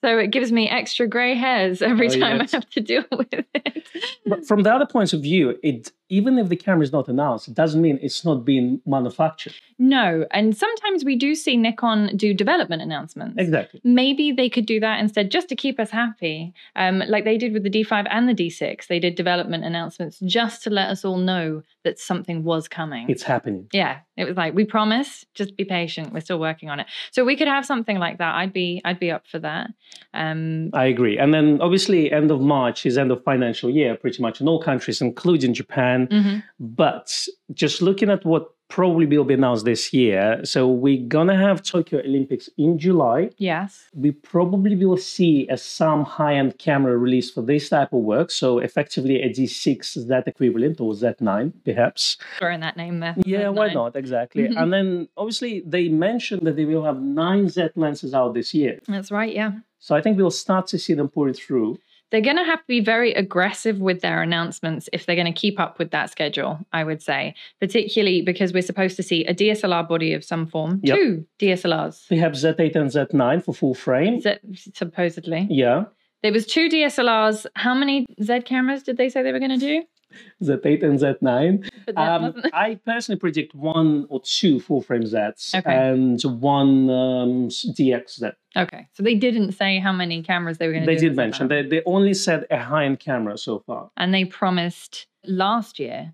so 0.04 0.18
it 0.18 0.30
gives 0.36 0.50
me 0.52 0.68
extra 0.68 1.06
gray 1.14 1.34
hairs 1.34 1.80
every 1.92 2.08
Oh, 2.08 2.20
time 2.20 2.36
yes. 2.40 2.52
I 2.52 2.56
have 2.58 2.68
to 2.70 2.80
deal 2.80 3.04
with 3.20 3.32
it. 3.32 3.86
But 4.26 4.46
from 4.46 4.62
the 4.64 4.72
other 4.74 4.86
points 4.86 5.12
of 5.14 5.20
view, 5.22 5.58
it 5.62 5.92
even 6.10 6.38
if 6.38 6.48
the 6.50 6.56
camera 6.56 6.82
is 6.88 6.92
not 6.92 7.08
announced, 7.08 7.48
it 7.48 7.54
doesn't 7.54 7.80
mean 7.80 7.98
it's 8.02 8.24
not 8.26 8.44
being 8.44 8.80
manufactured. 8.86 9.54
No. 9.78 10.26
And 10.30 10.54
sometimes 10.54 11.02
we 11.04 11.16
do 11.16 11.34
see 11.34 11.56
Nikon 11.56 12.14
do 12.16 12.34
development 12.34 12.82
announcements. 12.82 13.36
Exactly. 13.38 13.80
maybe 13.84 14.30
they 14.30 14.48
could 14.50 14.66
do 14.66 14.78
that 14.80 15.00
instead 15.00 15.30
just 15.30 15.48
to 15.48 15.56
keep 15.56 15.80
us 15.80 15.90
happy 15.90 16.52
um, 16.76 17.02
like 17.08 17.24
they 17.24 17.38
did 17.38 17.52
with 17.54 17.62
the 17.62 17.70
d5 17.70 18.06
and 18.10 18.28
the 18.28 18.34
d6 18.34 18.86
they 18.88 18.98
did 18.98 19.14
development 19.14 19.64
announcements 19.64 20.18
just 20.38 20.62
to 20.64 20.70
let 20.70 20.88
us 20.90 21.04
all 21.04 21.16
know 21.16 21.62
that 21.84 21.98
something 21.98 22.44
was 22.44 22.68
coming 22.68 23.04
It's 23.08 23.22
happening. 23.22 23.66
yeah 23.72 24.00
it 24.16 24.24
was 24.26 24.36
like 24.36 24.54
we 24.54 24.64
promise 24.64 25.24
just 25.34 25.56
be 25.56 25.64
patient 25.64 26.12
we're 26.12 26.20
still 26.28 26.38
working 26.40 26.68
on 26.70 26.78
it 26.80 26.86
so 27.10 27.24
we 27.24 27.36
could 27.36 27.48
have 27.48 27.64
something 27.66 27.98
like 27.98 28.18
that 28.18 28.34
i'd 28.36 28.52
be 28.52 28.80
i'd 28.84 29.00
be 29.00 29.10
up 29.10 29.26
for 29.26 29.38
that 29.40 29.70
um, 30.12 30.70
I 30.72 30.84
agree. 30.86 31.18
And 31.18 31.32
then 31.34 31.60
obviously, 31.60 32.10
end 32.12 32.30
of 32.30 32.40
March 32.40 32.86
is 32.86 32.96
end 32.98 33.10
of 33.10 33.22
financial 33.24 33.70
year, 33.70 33.96
pretty 33.96 34.22
much 34.22 34.40
in 34.40 34.48
all 34.48 34.60
countries, 34.62 35.00
including 35.00 35.54
Japan. 35.54 36.06
mhm. 36.08 36.42
But 36.60 37.26
just 37.52 37.82
looking 37.82 38.10
at 38.10 38.24
what 38.24 38.50
probably 38.70 39.06
will 39.06 39.24
be 39.24 39.34
announced 39.34 39.64
this 39.66 39.92
year, 39.92 40.40
so 40.42 40.66
we're 40.66 41.06
gonna 41.06 41.36
have 41.36 41.62
Tokyo 41.62 42.00
Olympics 42.00 42.48
in 42.56 42.78
July. 42.78 43.30
yes 43.36 43.88
We 43.94 44.10
probably 44.12 44.74
will 44.74 44.96
see 44.96 45.46
a 45.48 45.56
some 45.56 46.02
high-end 46.04 46.58
camera 46.58 46.96
release 46.96 47.30
for 47.30 47.42
this 47.42 47.68
type 47.68 47.92
of 47.92 48.00
work. 48.00 48.30
So 48.30 48.58
effectively 48.58 49.20
a 49.22 49.28
D6 49.28 49.96
is 49.98 50.06
that 50.08 50.26
equivalent 50.26 50.80
or 50.80 50.92
Z9, 50.94 51.52
perhaps. 51.64 52.16
throwing 52.38 52.60
that 52.60 52.76
name 52.76 53.00
there 53.00 53.14
Yeah, 53.24 53.42
That's 53.44 53.56
why 53.58 53.72
not? 53.74 53.94
Exactly. 53.96 54.44
Mhm. 54.48 54.56
And 54.60 54.72
then 54.72 55.08
obviously 55.16 55.62
they 55.66 55.88
mentioned 55.88 56.42
that 56.46 56.56
they 56.56 56.64
will 56.64 56.84
have 56.84 57.00
nine 57.00 57.48
Z 57.50 57.68
lenses 57.76 58.14
out 58.14 58.32
this 58.34 58.54
year. 58.54 58.80
that's 58.88 59.10
right 59.12 59.34
yeah 59.34 59.52
So 59.84 59.94
I 59.94 60.00
think 60.00 60.16
we'll 60.16 60.30
start 60.30 60.66
to 60.68 60.78
see 60.78 60.94
them 60.94 61.08
pouring 61.10 61.34
through. 61.34 61.76
they're 62.10 62.22
going 62.22 62.36
to 62.38 62.44
have 62.44 62.60
to 62.60 62.64
be 62.68 62.80
very 62.80 63.12
aggressive 63.12 63.80
with 63.80 64.00
their 64.00 64.22
announcements 64.22 64.88
if 64.94 65.04
they're 65.04 65.16
going 65.22 65.32
to 65.34 65.40
keep 65.44 65.58
up 65.60 65.78
with 65.80 65.90
that 65.90 66.08
schedule, 66.10 66.58
I 66.72 66.84
would 66.84 67.02
say, 67.02 67.34
particularly 67.60 68.22
because 68.22 68.52
we're 68.54 68.62
supposed 68.62 68.96
to 68.96 69.02
see 69.02 69.24
a 69.26 69.34
DSLR 69.34 69.86
body 69.86 70.14
of 70.14 70.22
some 70.24 70.46
form, 70.46 70.80
Yep. 70.84 70.96
two 70.96 71.26
DSLRs, 71.40 72.08
We 72.10 72.16
have 72.18 72.32
Z8 72.32 72.76
and 72.76 72.90
Z9 72.90 73.44
for 73.44 73.52
full 73.52 73.74
frame. 73.74 74.20
Z- 74.20 74.38
supposedly. 74.74 75.46
yeah, 75.50 75.84
There 76.22 76.32
was 76.32 76.46
two 76.46 76.68
DSLRs. 76.70 77.44
How 77.54 77.74
many 77.74 78.06
Z 78.22 78.40
cameras 78.42 78.82
did 78.82 78.96
they 78.96 79.08
say 79.10 79.22
they 79.22 79.32
were 79.32 79.38
going 79.46 79.58
to 79.60 79.66
do? 79.72 79.82
Z8 80.42 80.82
and 80.84 80.98
Z9. 80.98 81.70
But 81.86 81.94
that 81.96 82.20
Um, 82.22 82.42
I 82.52 82.76
personally 82.84 83.18
predict 83.18 83.54
one 83.54 84.06
or 84.08 84.20
two 84.22 84.60
full 84.60 84.82
frame 84.82 85.02
Zs 85.02 85.54
Okay. 85.54 85.74
and 85.74 86.20
one 86.40 86.90
um, 86.90 87.48
DX 87.48 88.18
Z. 88.20 88.28
okay, 88.56 88.86
so 88.92 89.02
they 89.02 89.14
didn't 89.14 89.52
say 89.52 89.78
how 89.78 89.92
many 89.92 90.22
cameras 90.22 90.58
they 90.58 90.66
were 90.66 90.72
going 90.72 90.84
to 90.86 90.92
They 90.92 90.96
did 91.00 91.16
mention 91.16 91.48
they, 91.48 91.62
they 91.62 91.82
only 91.86 92.14
said 92.14 92.46
a 92.50 92.58
high 92.58 92.84
end 92.84 93.00
camera 93.00 93.36
so 93.38 93.60
far. 93.66 93.90
and 93.96 94.12
they 94.14 94.24
promised 94.24 95.06
last 95.26 95.78
year 95.78 96.12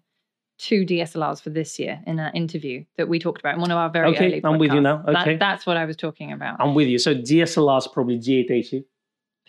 two 0.59 0.85
DSLRs 0.85 1.41
for 1.41 1.49
this 1.49 1.79
year 1.79 2.01
in 2.07 2.19
an 2.19 2.31
interview 2.35 2.85
that 2.99 3.09
we 3.09 3.19
talked 3.19 3.41
about 3.41 3.55
in 3.55 3.63
one 3.63 3.71
of 3.71 3.79
our 3.79 3.89
very 3.89 4.09
Okay, 4.09 4.27
early 4.27 4.41
I'm 4.45 4.59
with 4.59 4.73
you 4.73 4.81
now. 4.83 4.99
podcasts. 4.99 5.07
That- 5.15 5.23
Okay. 5.29 5.37
that's 5.39 5.65
what 5.67 5.77
I 5.79 5.85
was 5.87 5.97
talking 5.97 6.33
about. 6.33 6.57
I'm 6.61 6.75
with 6.75 6.87
you. 6.89 6.99
So 6.99 7.15
DSLR's 7.15 7.87
probably 7.89 8.19
D880. 8.19 8.85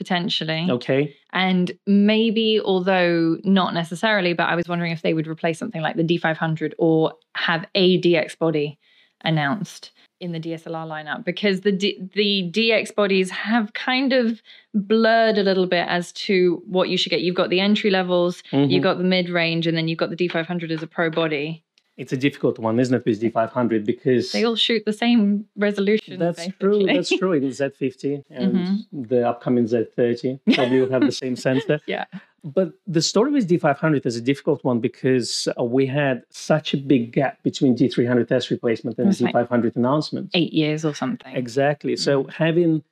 Potentially. 0.01 0.65
Okay. 0.67 1.15
And 1.31 1.71
maybe, 1.85 2.59
although 2.59 3.37
not 3.43 3.75
necessarily, 3.75 4.33
but 4.33 4.49
I 4.49 4.55
was 4.55 4.67
wondering 4.67 4.91
if 4.91 5.03
they 5.03 5.13
would 5.13 5.27
replace 5.27 5.59
something 5.59 5.79
like 5.81 5.95
the 5.95 6.03
D500 6.03 6.73
or 6.79 7.13
have 7.35 7.67
a 7.75 8.01
DX 8.01 8.35
body 8.39 8.79
announced 9.23 9.91
in 10.19 10.31
the 10.31 10.39
DSLR 10.39 10.87
lineup 10.87 11.23
because 11.23 11.61
the 11.61 11.71
D- 11.71 11.99
the 12.15 12.49
DX 12.51 12.95
bodies 12.95 13.29
have 13.29 13.73
kind 13.73 14.11
of 14.11 14.41
blurred 14.73 15.37
a 15.37 15.43
little 15.43 15.67
bit 15.67 15.85
as 15.87 16.11
to 16.13 16.63
what 16.65 16.89
you 16.89 16.97
should 16.97 17.11
get. 17.11 17.21
You've 17.21 17.35
got 17.35 17.51
the 17.51 17.59
entry 17.59 17.91
levels, 17.91 18.41
Mhm. 18.51 18.71
you've 18.71 18.83
got 18.83 18.97
the 18.97 19.03
mid 19.03 19.29
range, 19.29 19.67
and 19.67 19.77
then 19.77 19.87
you've 19.87 19.99
got 19.99 20.09
the 20.09 20.15
D500 20.15 20.71
as 20.71 20.81
a 20.81 20.87
pro 20.87 21.11
body. 21.11 21.63
It's 21.97 22.13
a 22.13 22.17
difficult 22.17 22.57
one, 22.57 22.79
isn't 22.79 22.95
it, 22.95 23.05
with 23.05 23.21
D500? 23.21 23.85
Because 23.85 24.31
They 24.31 24.43
all 24.45 24.55
shoot 24.55 24.83
the 24.85 24.93
same 24.93 25.45
resolution. 25.55 26.19
That's 26.19 26.47
true. 26.59 26.83
That's 26.85 27.09
true. 27.19 27.33
In 27.33 27.43
Z50 27.43 28.23
and 28.29 28.53
Mhm. 28.55 29.07
the 29.09 29.27
upcoming 29.27 29.65
Z30 29.65 30.39
probably 30.55 30.79
will 30.81 30.89
have 30.89 31.01
the 31.01 31.11
same 31.11 31.35
sensor. 31.47 31.79
Yeah. 31.85 32.05
But 32.43 32.71
the 32.87 33.01
story 33.03 33.31
with 33.31 33.47
D500 33.47 34.05
is 34.05 34.15
a 34.15 34.21
difficult 34.21 34.63
one 34.63 34.79
because 34.79 35.47
uh, 35.59 35.63
we 35.63 35.85
had 35.85 36.23
such 36.31 36.73
a 36.73 36.77
big 36.77 37.11
gap 37.11 37.43
between 37.43 37.75
D300S 37.77 38.49
replacement 38.49 38.97
and 38.97 39.07
That's 39.09 39.21
right. 39.21 39.35
D500 39.35 39.75
announcement. 39.75 40.31
Eight 40.33 40.53
years 40.53 40.83
or 40.83 40.95
something. 40.95 41.35
Exactly. 41.35 41.95
So 41.97 42.23
Mm. 42.23 42.31
having 42.31 42.83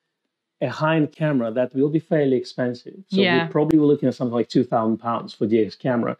a 0.62 0.68
high-end 0.68 1.14
camera 1.14 1.50
that 1.52 1.74
will 1.74 1.90
be 1.90 2.00
fairly 2.00 2.36
expensive. 2.36 2.98
So 3.08 3.22
Yeah. 3.22 3.46
we 3.46 3.52
probably 3.52 3.80
were 3.80 3.88
looking 3.88 4.10
at 4.10 4.14
something 4.16 4.36
like 4.36 4.50
two 4.50 4.66
thousand 4.66 4.98
pounds 4.98 5.34
for 5.34 5.48
DX 5.48 5.80
camera. 5.80 6.18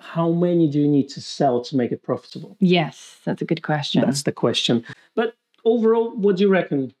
How 0.00 0.30
many 0.30 0.68
do 0.68 0.80
you 0.80 0.88
need 0.88 1.08
to 1.10 1.20
sell 1.20 1.60
to 1.62 1.76
make 1.76 1.92
it 1.92 2.02
profitable? 2.02 2.56
Yes, 2.60 3.18
that's 3.24 3.42
a 3.42 3.44
good 3.44 3.62
question. 3.62 4.02
That's 4.02 4.22
the 4.22 4.32
question. 4.32 4.84
But 5.14 5.34
overall, 5.64 6.16
what 6.16 6.36
do 6.36 6.44
you 6.44 6.50
reckon? 6.50 6.94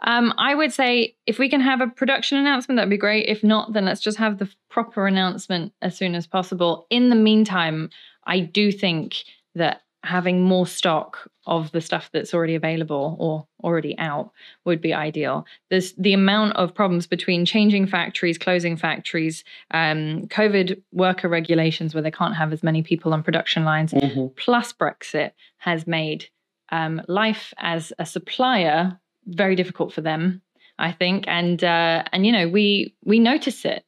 Um, 0.00 0.32
I 0.38 0.54
would 0.54 0.72
say 0.72 1.16
if 1.26 1.38
we 1.38 1.48
can 1.48 1.60
have 1.60 1.80
a 1.80 1.88
production 1.88 2.38
announcement, 2.38 2.76
that'd 2.76 2.90
be 2.90 2.96
great. 2.96 3.26
If 3.26 3.42
not, 3.42 3.72
then 3.72 3.84
let's 3.84 4.00
just 4.00 4.18
have 4.18 4.38
the 4.38 4.48
proper 4.70 5.06
announcement 5.06 5.72
as 5.82 5.96
soon 5.96 6.14
as 6.14 6.26
possible. 6.26 6.86
In 6.90 7.08
the 7.08 7.16
meantime, 7.16 7.90
I 8.24 8.40
do 8.40 8.70
think 8.70 9.24
that 9.56 9.82
having 10.08 10.42
more 10.42 10.66
stock 10.66 11.28
of 11.46 11.70
the 11.72 11.80
stuff 11.80 12.08
that's 12.12 12.32
already 12.34 12.54
available 12.54 13.16
or 13.18 13.46
already 13.62 13.94
out 13.98 14.30
would 14.64 14.80
be 14.80 14.92
ideal. 14.94 15.44
There's 15.70 15.92
the 15.94 16.12
amount 16.12 16.56
of 16.56 16.74
problems 16.74 17.06
between 17.06 17.44
changing 17.44 17.86
factories, 17.86 18.38
closing 18.38 18.76
factories, 18.76 19.44
um, 19.70 20.26
COVID 20.28 20.80
worker 20.92 21.28
regulations 21.28 21.94
where 21.94 22.02
they 22.02 22.10
can't 22.10 22.34
have 22.36 22.52
as 22.52 22.62
many 22.62 22.82
people 22.82 23.12
on 23.12 23.22
production 23.22 23.64
lines, 23.64 23.92
Mhm. 23.92 24.34
plus 24.36 24.72
Brexit 24.72 25.32
has 25.58 25.86
made 25.86 26.26
um, 26.70 27.00
life 27.08 27.54
as 27.58 27.92
a 27.98 28.04
supplier 28.04 28.98
very 29.26 29.56
difficult 29.56 29.92
for 29.92 30.02
them, 30.02 30.42
I 30.78 30.92
think. 30.92 31.24
And 31.26 31.62
uh, 31.64 32.04
and 32.12 32.26
you 32.26 32.32
know 32.32 32.46
we 32.48 32.94
we 33.04 33.18
notice 33.18 33.64
it, 33.64 33.84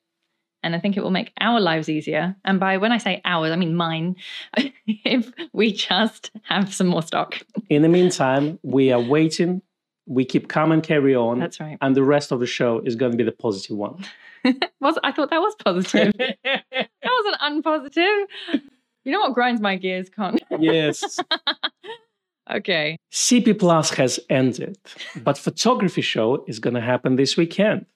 and 0.62 0.74
I 0.74 0.78
think 0.78 0.96
it 0.96 1.02
will 1.02 1.10
make 1.10 1.32
our 1.40 1.60
lives 1.60 1.88
easier. 1.88 2.36
And 2.44 2.60
by 2.60 2.76
when 2.76 2.92
I 2.92 2.98
say 2.98 3.20
ours, 3.24 3.50
I 3.50 3.56
mean 3.56 3.74
mine. 3.74 4.16
if 4.86 5.30
we 5.52 5.72
just 5.72 6.30
have 6.44 6.74
some 6.74 6.86
more 6.88 7.02
stock, 7.02 7.40
In 7.68 7.82
the 7.82 7.88
meantime, 7.88 8.58
we 8.62 8.92
are 8.92 9.00
waiting. 9.00 9.62
We 10.06 10.24
keep 10.24 10.48
calm 10.48 10.72
and 10.72 10.82
carry 10.82 11.14
on. 11.14 11.38
that's 11.38 11.60
right. 11.60 11.78
and 11.80 11.94
the 11.96 12.02
rest 12.02 12.32
of 12.32 12.40
the 12.40 12.46
show 12.46 12.80
is 12.84 12.96
going 12.96 13.12
to 13.12 13.18
be 13.18 13.24
the 13.24 13.32
positive 13.32 13.76
one. 13.76 14.04
Was 14.80 14.98
I 15.04 15.12
thought 15.12 15.30
that 15.30 15.38
was 15.40 15.54
positive? 15.64 16.12
that 16.44 16.64
wasn't 17.04 17.64
unpositive. 17.64 18.24
You 19.04 19.12
know 19.12 19.20
what 19.20 19.34
grinds 19.34 19.60
my 19.60 19.76
gears, 19.76 20.08
Con? 20.10 20.38
yes. 20.58 21.18
okay. 22.50 22.96
CP 23.12 23.58
Plus 23.58 23.90
has 23.90 24.18
ended, 24.28 24.78
but 25.22 25.38
photography 25.38 26.00
show 26.02 26.44
is 26.46 26.58
going 26.58 26.74
to 26.74 26.80
happen 26.80 27.16
this 27.16 27.36
weekend. 27.36 27.86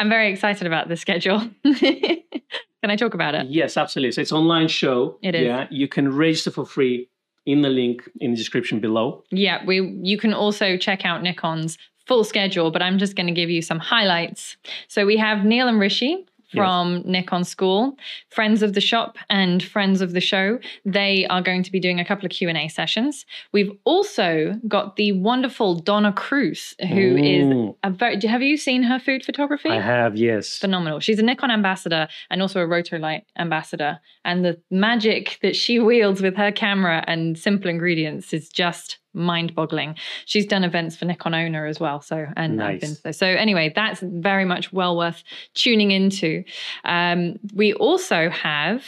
I'm 0.00 0.08
very 0.08 0.32
excited 0.32 0.66
about 0.66 0.88
the 0.88 0.96
schedule. 0.96 1.40
Can 1.62 2.90
I 2.90 2.96
talk 2.96 3.12
about 3.12 3.34
it? 3.34 3.48
Yes, 3.48 3.76
absolutely. 3.76 4.12
So 4.12 4.22
it's 4.22 4.32
online 4.32 4.68
show. 4.68 5.18
It 5.22 5.34
is. 5.34 5.44
Yeah, 5.44 5.66
you 5.70 5.88
can 5.88 6.16
register 6.16 6.50
for 6.50 6.64
free 6.64 7.06
in 7.44 7.60
the 7.60 7.68
link 7.68 8.08
in 8.18 8.30
the 8.30 8.36
description 8.38 8.80
below. 8.80 9.22
Yeah, 9.30 9.62
we 9.66 9.82
you 10.02 10.16
can 10.16 10.32
also 10.32 10.78
check 10.78 11.04
out 11.04 11.22
Nikon's 11.22 11.76
full 12.06 12.24
schedule, 12.24 12.70
but 12.70 12.80
I'm 12.80 12.98
just 12.98 13.14
going 13.14 13.26
to 13.26 13.32
give 13.34 13.50
you 13.50 13.60
some 13.60 13.78
highlights. 13.78 14.56
So 14.88 15.04
we 15.04 15.18
have 15.18 15.44
Neil 15.44 15.68
and 15.68 15.78
Rishi 15.78 16.26
from 16.54 17.02
Nikon 17.04 17.44
School, 17.44 17.96
friends 18.28 18.62
of 18.62 18.74
the 18.74 18.80
shop 18.80 19.18
and 19.28 19.62
friends 19.62 20.00
of 20.00 20.12
the 20.12 20.20
show. 20.20 20.58
They 20.84 21.26
are 21.26 21.42
going 21.42 21.62
to 21.62 21.72
be 21.72 21.80
doing 21.80 22.00
a 22.00 22.04
couple 22.04 22.26
of 22.26 22.32
Q&A 22.32 22.68
sessions. 22.68 23.24
We've 23.52 23.72
also 23.84 24.60
got 24.66 24.96
the 24.96 25.12
wonderful 25.12 25.76
Donna 25.76 26.12
Crous, 26.12 26.74
who 26.80 27.16
is 27.16 27.74
a 27.82 27.90
very 27.90 28.20
have 28.26 28.42
you 28.42 28.56
seen 28.56 28.82
her 28.82 28.98
food 28.98 29.24
photography? 29.24 29.70
I 29.70 29.80
have, 29.80 30.16
yes. 30.16 30.58
phenomenal. 30.58 31.00
She's 31.00 31.18
a 31.18 31.22
Nikon 31.22 31.50
ambassador 31.50 32.08
and 32.30 32.42
also 32.42 32.60
a 32.60 32.66
Rotolight 32.66 33.22
ambassador. 33.38 34.00
And 34.24 34.44
the 34.44 34.60
magic 34.70 35.38
that 35.42 35.56
she 35.56 35.78
wields 35.78 36.20
with 36.20 36.36
her 36.36 36.52
camera 36.52 37.04
and 37.06 37.38
simple 37.38 37.70
ingredients 37.70 38.32
is 38.32 38.48
just 38.48 38.98
mind-boggling. 39.14 39.96
She's 40.26 40.46
done 40.46 40.64
events 40.64 40.96
for 40.96 41.04
Nikon 41.04 41.34
owner 41.34 41.66
as 41.66 41.80
well. 41.80 42.00
So 42.00 42.26
and 42.36 42.62
I've 42.62 42.80
been 42.80 42.90
Nice. 42.90 43.02
so. 43.02 43.10
So 43.12 43.26
anyway, 43.26 43.72
that's 43.74 44.00
very 44.00 44.44
much 44.44 44.72
well 44.72 44.96
worth 44.96 45.22
tuning 45.54 45.90
into. 45.90 46.44
Um, 46.84 47.36
we 47.54 47.72
also 47.74 48.30
have 48.30 48.84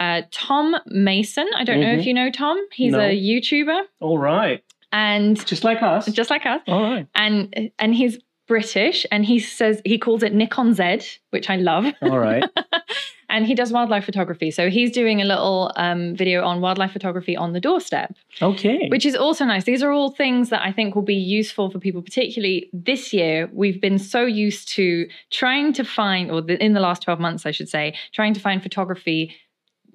uh, 0.00 0.22
Tom 0.32 0.74
Mason. 0.86 1.48
I 1.56 1.62
don't 1.64 1.80
know 1.80 1.92
if 1.92 2.00
Mhm. 2.00 2.06
you 2.06 2.14
know 2.14 2.30
Tom. 2.30 2.58
He's 2.72 2.92
No. 2.92 3.00
a 3.00 3.16
YouTuber 3.16 3.82
All 4.00 4.18
right. 4.18 4.60
and 4.90 5.36
Just 5.46 5.62
like 5.62 5.82
us. 5.82 6.06
just 6.06 6.30
like 6.30 6.44
us 6.46 6.60
All 6.66 6.82
right. 6.82 7.06
and 7.14 7.70
and 7.78 7.94
he's 7.94 8.18
British 8.46 9.06
and 9.10 9.24
he 9.24 9.38
says 9.38 9.80
he 9.84 9.98
calls 9.98 10.22
it 10.22 10.34
Nikon 10.34 10.74
Z, 10.74 11.00
which 11.30 11.48
I 11.48 11.56
love. 11.56 11.86
All 12.02 12.18
right. 12.18 12.44
and 13.30 13.46
he 13.46 13.54
does 13.54 13.72
wildlife 13.72 14.04
photography. 14.04 14.50
So 14.50 14.68
he's 14.68 14.90
doing 14.92 15.20
a 15.22 15.24
little 15.24 15.72
um, 15.76 16.14
video 16.14 16.44
on 16.44 16.60
wildlife 16.60 16.92
photography 16.92 17.36
on 17.36 17.52
the 17.52 17.60
doorstep, 17.60 18.14
Okay. 18.42 18.88
which 18.88 19.06
is 19.06 19.16
also 19.16 19.44
nice. 19.44 19.64
These 19.64 19.82
are 19.82 19.90
all 19.90 20.10
things 20.10 20.50
that 20.50 20.62
I 20.62 20.72
think 20.72 20.94
will 20.94 21.02
be 21.02 21.14
useful 21.14 21.70
for 21.70 21.78
people, 21.78 22.02
particularly 22.02 22.68
this 22.72 23.12
year. 23.12 23.48
We've 23.52 23.80
been 23.80 23.98
so 23.98 24.24
used 24.26 24.68
to 24.74 25.08
trying 25.30 25.72
to 25.74 25.84
find, 25.84 26.30
or 26.30 26.42
the, 26.42 26.62
in 26.62 26.74
the 26.74 26.80
last 26.80 27.02
12 27.02 27.18
months, 27.18 27.46
I 27.46 27.50
should 27.50 27.68
say, 27.68 27.94
trying 28.12 28.34
to 28.34 28.40
find 28.40 28.62
photography 28.62 29.34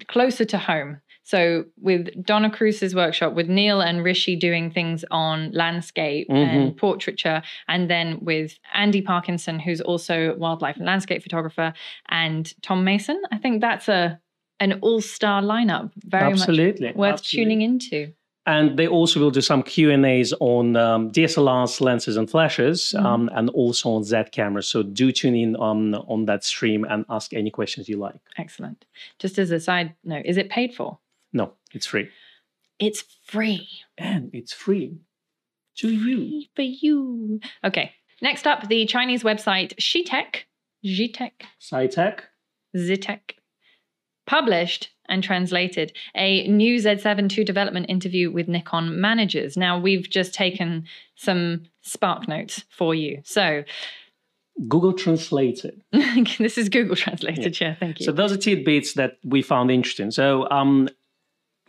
closer 0.08 0.46
to 0.46 0.58
home. 0.58 1.01
So 1.29 1.65
with 1.79 2.25
Donna 2.25 2.50
Crous's 2.50 2.95
workshop, 2.95 3.33
with 3.36 3.48
Neil 3.48 3.81
and 3.81 4.03
Rishi 4.03 4.36
doing 4.36 4.71
things 4.71 5.05
on 5.12 5.51
landscape 5.51 6.25
and 6.31 6.75
portraiture, 6.75 7.43
and 7.67 7.88
then 7.88 8.17
with 8.21 8.57
Andy 8.74 9.03
Parkinson, 9.03 9.59
who's 9.59 9.79
also 9.79 10.36
wildlife 10.38 10.77
and 10.77 10.88
landscape 10.88 11.21
photographer, 11.21 11.71
and 12.09 12.51
Tom 12.63 12.83
Mason, 12.83 13.21
I 13.31 13.38
think 13.38 13.62
that's 13.62 13.88
a 13.88 14.19
an 14.59 14.79
all-star 14.81 15.41
lineup. 15.43 15.91
Very 15.98 16.31
Absolutely. 16.31 16.88
much 16.88 16.95
worth 16.95 17.13
absolutely. 17.19 17.45
tuning 17.45 17.62
into. 17.62 18.12
And 18.48 18.77
they 18.79 18.88
also 18.88 19.19
will 19.19 19.29
do 19.31 19.41
some 19.41 19.62
Q 19.62 19.91
and 19.91 20.03
A's 20.05 20.33
on 20.39 20.75
um, 20.75 21.12
DSLRs, 21.12 21.79
lenses, 21.79 22.17
and 22.17 22.27
flashes, 22.27 22.95
Mhm. 22.98 23.05
um, 23.05 23.29
and 23.36 23.50
also 23.51 23.91
on 23.91 24.03
Z 24.03 24.24
cameras. 24.31 24.67
So 24.67 24.81
do 24.81 25.12
tune 25.12 25.36
in 25.36 25.55
on 25.57 25.93
on 25.93 26.25
that 26.25 26.43
stream 26.43 26.86
and 26.89 27.05
ask 27.07 27.33
any 27.33 27.51
questions 27.51 27.88
you 27.88 27.98
like. 27.98 28.19
Excellent. 28.39 28.86
Just 29.19 29.38
as 29.38 29.51
a 29.51 29.59
side 29.59 29.93
note, 30.03 30.25
is 30.25 30.38
it 30.38 30.50
paid 30.50 30.74
for? 30.74 30.98
No, 31.33 31.53
it's 31.74 31.86
free, 31.86 32.09
It's 32.79 33.03
free. 33.25 33.67
and 33.98 34.29
it's 34.33 34.53
free 34.53 34.98
to 35.77 35.89
you. 35.89 36.15
Free 36.17 36.50
for 36.55 36.62
you. 36.62 37.39
Okay. 37.63 37.91
Next 38.21 38.45
up, 38.48 38.67
the 38.67 38.86
Chinese 38.86 39.24
website 39.24 39.74
Shitek, 39.75 40.43
Jitek, 40.86 41.31
SciTech. 41.62 42.19
Zitek, 42.75 43.19
published 44.27 44.89
and 45.07 45.24
translated 45.24 45.93
a 46.15 46.48
new 46.48 46.75
Z7 46.79 47.36
II 47.36 47.43
development 47.43 47.88
interview 47.89 48.29
with 48.29 48.48
Nikon 48.48 49.00
managers. 49.01 49.57
Now, 49.57 49.79
we've 49.79 50.07
just 50.09 50.33
taken 50.33 50.86
some 51.15 51.63
spark 51.81 52.27
notes 52.27 52.63
for 52.69 52.93
you. 52.93 53.21
So, 53.24 53.63
Google 54.67 54.93
Translated. 54.93 55.81
this 56.38 56.57
is 56.57 56.67
Google 56.69 56.95
translated. 56.98 57.59
Yeah, 57.59 57.75
thank 57.79 58.00
you. 58.01 58.05
So 58.05 58.12
those 58.12 58.31
are 58.33 58.38
tidbits 58.38 58.93
that 58.93 59.17
we 59.24 59.41
found 59.41 59.71
interesting. 59.71 60.12
So 60.12 60.50
um, 60.51 60.89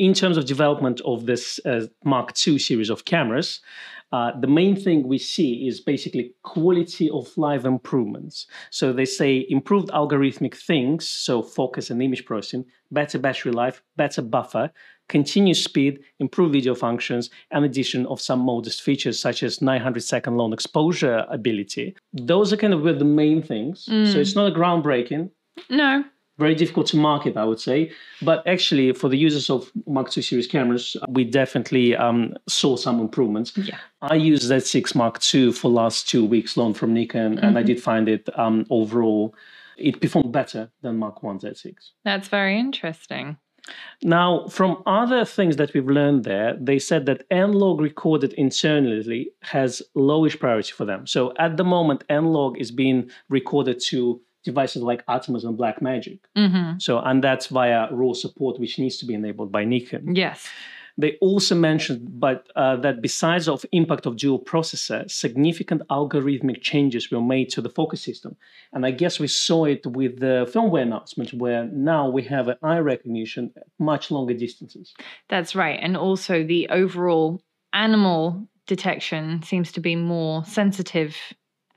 in 0.00 0.14
terms 0.14 0.38
of 0.38 0.47
development 0.47 0.99
of 1.04 1.26
this 1.26 1.61
uh, 1.66 1.87
Mark 2.04 2.33
II 2.47 2.59
series 2.59 2.88
of 2.88 3.04
cameras, 3.04 3.61
uh, 4.12 4.30
the 4.40 4.47
main 4.47 4.75
thing 4.75 5.07
we 5.07 5.19
see 5.19 5.69
is 5.69 5.78
basically 5.78 6.33
quality 6.42 7.11
of 7.11 7.28
life 7.37 7.66
improvements. 7.66 8.47
So 8.71 8.95
they 8.95 9.04
say 9.04 9.47
improved 9.50 9.88
algorithmic 9.90 10.54
things, 10.57 11.07
so 11.07 11.42
focus 11.42 11.90
and 11.90 12.02
image 12.02 12.25
processing, 12.25 12.64
better 12.90 13.19
battery 13.19 13.52
life, 13.52 13.83
better 13.97 14.23
buffer, 14.23 14.71
continuous 15.11 15.62
speed, 15.62 16.00
improved 16.19 16.52
video 16.54 16.75
functions, 16.75 17.28
and 17.50 17.62
addition 17.66 18.07
of 18.07 18.23
some 18.23 18.40
modest 18.40 18.80
features 18.80 19.21
such 19.21 19.42
as 19.42 19.61
900 19.61 20.02
second 20.02 20.38
long 20.38 20.54
exposure 20.54 21.26
ability. 21.28 21.95
Those 22.14 22.54
are 22.54 22.57
kind 22.57 22.73
of 22.73 22.80
were 22.80 22.95
the 22.95 23.04
main 23.04 23.42
things. 23.42 23.85
So 23.85 23.92
Mm. 23.92 24.16
it's 24.16 24.35
not 24.35 24.50
a 24.50 24.54
groundbreaking 24.59 25.28
no. 25.69 26.04
Very 26.40 26.54
difficult 26.54 26.87
to 26.88 26.97
market, 26.97 27.37
I 27.37 27.44
would 27.44 27.61
say. 27.61 27.92
But 28.23 28.38
actually, 28.54 28.92
for 29.00 29.09
the 29.09 29.16
users 29.28 29.49
of 29.50 29.70
Mark 29.87 30.09
II 30.16 30.23
series 30.23 30.47
cameras, 30.47 30.97
we 31.09 31.23
definitely 31.25 31.94
um, 31.97 32.35
saw 32.49 32.76
some 32.76 32.99
improvements. 33.00 33.52
Yeah. 33.56 33.76
I 34.02 34.16
used 34.16 34.50
Z6 34.50 34.94
Mark 34.94 35.20
II 35.35 35.52
for 35.52 35.70
last 35.70 36.09
two 36.09 36.25
weeks 36.25 36.56
loan 36.56 36.73
from 36.75 36.92
Nikon, 36.94 37.38
and 37.38 37.56
I 37.59 37.62
Mhm. 37.62 37.66
did 37.66 37.80
find 37.90 38.09
it 38.09 38.25
um, 38.38 38.64
overall 38.70 39.35
it 39.90 40.00
performed 40.02 40.30
better 40.32 40.62
than 40.82 40.97
Mark 40.99 41.23
One 41.23 41.38
Z6. 41.38 41.75
That's 42.04 42.28
very 42.28 42.59
interesting. 42.59 43.38
Now, 44.02 44.47
from 44.49 44.82
other 44.87 45.25
things 45.25 45.56
that 45.56 45.73
we've 45.73 45.87
learned 46.00 46.25
there, 46.25 46.56
they 46.61 46.78
said 46.78 47.06
that 47.06 47.28
Nlog 47.30 47.80
recorded 47.80 48.32
internally 48.35 49.30
has 49.42 49.82
lowish 49.97 50.38
priority 50.38 50.73
for 50.73 50.85
them. 50.85 51.06
So 51.06 51.32
at 51.38 51.56
the 51.56 51.64
moment, 51.64 52.04
Nlog 52.09 52.56
is 52.59 52.70
being 52.70 53.11
recorded 53.28 53.80
to 53.90 54.20
devices 54.44 54.82
like 54.82 55.04
Atomos 55.06 55.44
and 55.44 55.59
Blackmagic. 55.59 56.20
hmm 56.37 56.78
So, 56.78 56.99
and 56.99 57.23
that's 57.23 57.47
via 57.47 57.88
raw 57.92 58.12
support, 58.12 58.59
which 58.59 58.78
needs 58.78 58.99
to 58.99 59.06
be 59.06 59.14
enabled 59.14 59.52
by 59.52 59.64
Nikon. 59.64 60.14
Yes. 60.14 60.49
They 60.99 61.16
also 61.20 61.54
mentioned, 61.54 62.20
but 62.20 62.49
uh, 62.56 62.76
that 62.76 63.00
besides 63.00 63.49
of 63.49 63.64
impact 63.73 64.04
of 64.06 64.16
dual 64.16 64.38
processor, 64.38 65.11
significant 65.11 65.82
algorithmic 65.88 66.61
changes 66.61 67.11
were 67.11 67.23
made 67.23 67.49
to 67.50 67.62
the 67.62 67.70
focus 67.70 68.02
system, 68.02 68.37
and 68.73 68.85
I 68.85 68.90
guess 68.90 69.18
we 69.18 69.26
saw 69.26 69.64
it 69.64 69.87
with 69.87 70.18
the 70.20 70.50
firmware 70.52 70.82
announcement, 70.82 71.32
where 71.32 71.64
now 71.64 72.11
we 72.11 72.23
have 72.25 72.49
an 72.49 72.56
eye 72.62 72.80
recognition 72.80 73.52
at 73.56 73.66
much 73.78 74.11
longer 74.11 74.35
distances. 74.35 74.92
That's 75.28 75.54
right. 75.54 75.78
And 75.80 75.97
also 75.97 76.44
the 76.44 76.68
overall 76.68 77.40
animal 77.73 78.49
detection 78.66 79.42
seems 79.42 79.73
to 79.73 79.80
be 79.80 79.97
more 79.97 80.44
sensitive 80.44 81.16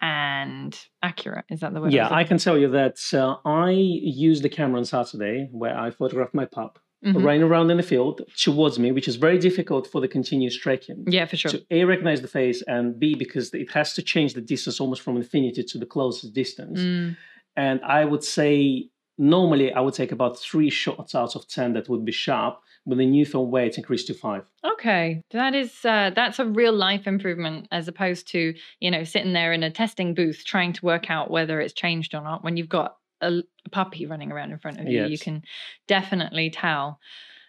and 0.08 0.78
accurate. 1.02 1.46
Is 1.50 1.62
that 1.62 1.74
the 1.74 1.80
word? 1.82 1.94
Yeah, 1.94 2.10
I 2.12 2.24
can 2.26 2.38
tell 2.38 2.58
you 2.58 2.70
that 2.72 2.98
uh, 3.14 3.38
I 3.46 3.70
used 3.72 4.44
the 4.44 4.50
camera 4.50 4.78
on 4.80 4.86
Saturday 4.86 5.48
where 5.52 5.76
I 5.78 5.92
photographed 5.92 6.34
my 6.34 6.46
pup 6.46 6.78
Mhm. 7.06 7.24
running 7.26 7.44
around 7.44 7.70
in 7.72 7.78
the 7.78 7.84
field 7.94 8.22
towards 8.38 8.80
me, 8.80 8.92
which 8.98 9.08
is 9.10 9.16
very 9.18 9.38
difficult 9.38 9.88
for 9.92 10.00
the 10.00 10.08
continuous 10.18 10.56
tracking. 10.58 11.04
Yeah, 11.18 11.26
for 11.26 11.36
sure. 11.38 11.52
To 11.52 11.62
A, 11.72 11.84
recognize 11.86 12.22
the 12.22 12.30
face, 12.42 12.62
and 12.76 12.98
B, 13.02 13.14
because 13.16 13.54
it 13.54 13.70
has 13.72 13.94
to 13.96 14.02
change 14.02 14.34
the 14.34 14.42
distance 14.54 14.80
almost 14.82 15.02
from 15.02 15.16
infinity 15.18 15.64
to 15.72 15.78
the 15.78 15.86
closest 15.96 16.34
distance. 16.34 16.80
Mm, 16.80 17.16
And 17.56 17.78
I 18.00 18.04
would 18.06 18.24
say 18.24 18.90
normally 19.18 19.68
I 19.78 19.80
would 19.86 19.94
take 20.02 20.12
about 20.12 20.40
three 20.40 20.72
shots 20.72 21.14
out 21.14 21.36
of 21.38 21.48
10 21.48 21.74
that 21.74 21.88
would 21.90 22.04
be 22.04 22.12
sharp. 22.12 22.56
With 22.86 22.98
the 22.98 23.06
new 23.06 23.26
firmware 23.26 23.68
it's 23.68 23.78
increased 23.78 24.08
to 24.08 24.14
five. 24.14 24.44
okay, 24.74 25.24
that 25.32 25.56
is 25.56 25.86
uh, 25.86 26.12
that's 26.14 26.40
a 26.40 26.46
real 26.46 26.74
life 26.74 27.08
improvement 27.08 27.68
as 27.72 27.88
opposed 27.88 28.28
to 28.30 28.54
you 28.80 28.92
know 28.92 29.04
sitting 29.06 29.34
there 29.34 29.54
in 29.54 29.64
a 29.64 29.72
testing 29.72 30.14
booth 30.14 30.44
trying 30.46 30.74
to 30.74 30.86
work 30.86 31.10
out 31.10 31.32
whether 31.32 31.62
it's 31.62 31.74
changed 31.74 32.14
or 32.14 32.22
not. 32.22 32.44
When 32.44 32.58
you've 32.58 32.68
got 32.70 32.98
a 33.22 33.42
puppy 33.72 34.06
running 34.06 34.32
around 34.34 34.52
in 34.52 34.58
front 34.60 34.80
of 34.82 34.88
you, 34.88 35.06
you 35.06 35.18
can 35.18 35.44
definitely 35.88 36.50
tell. 36.50 37.00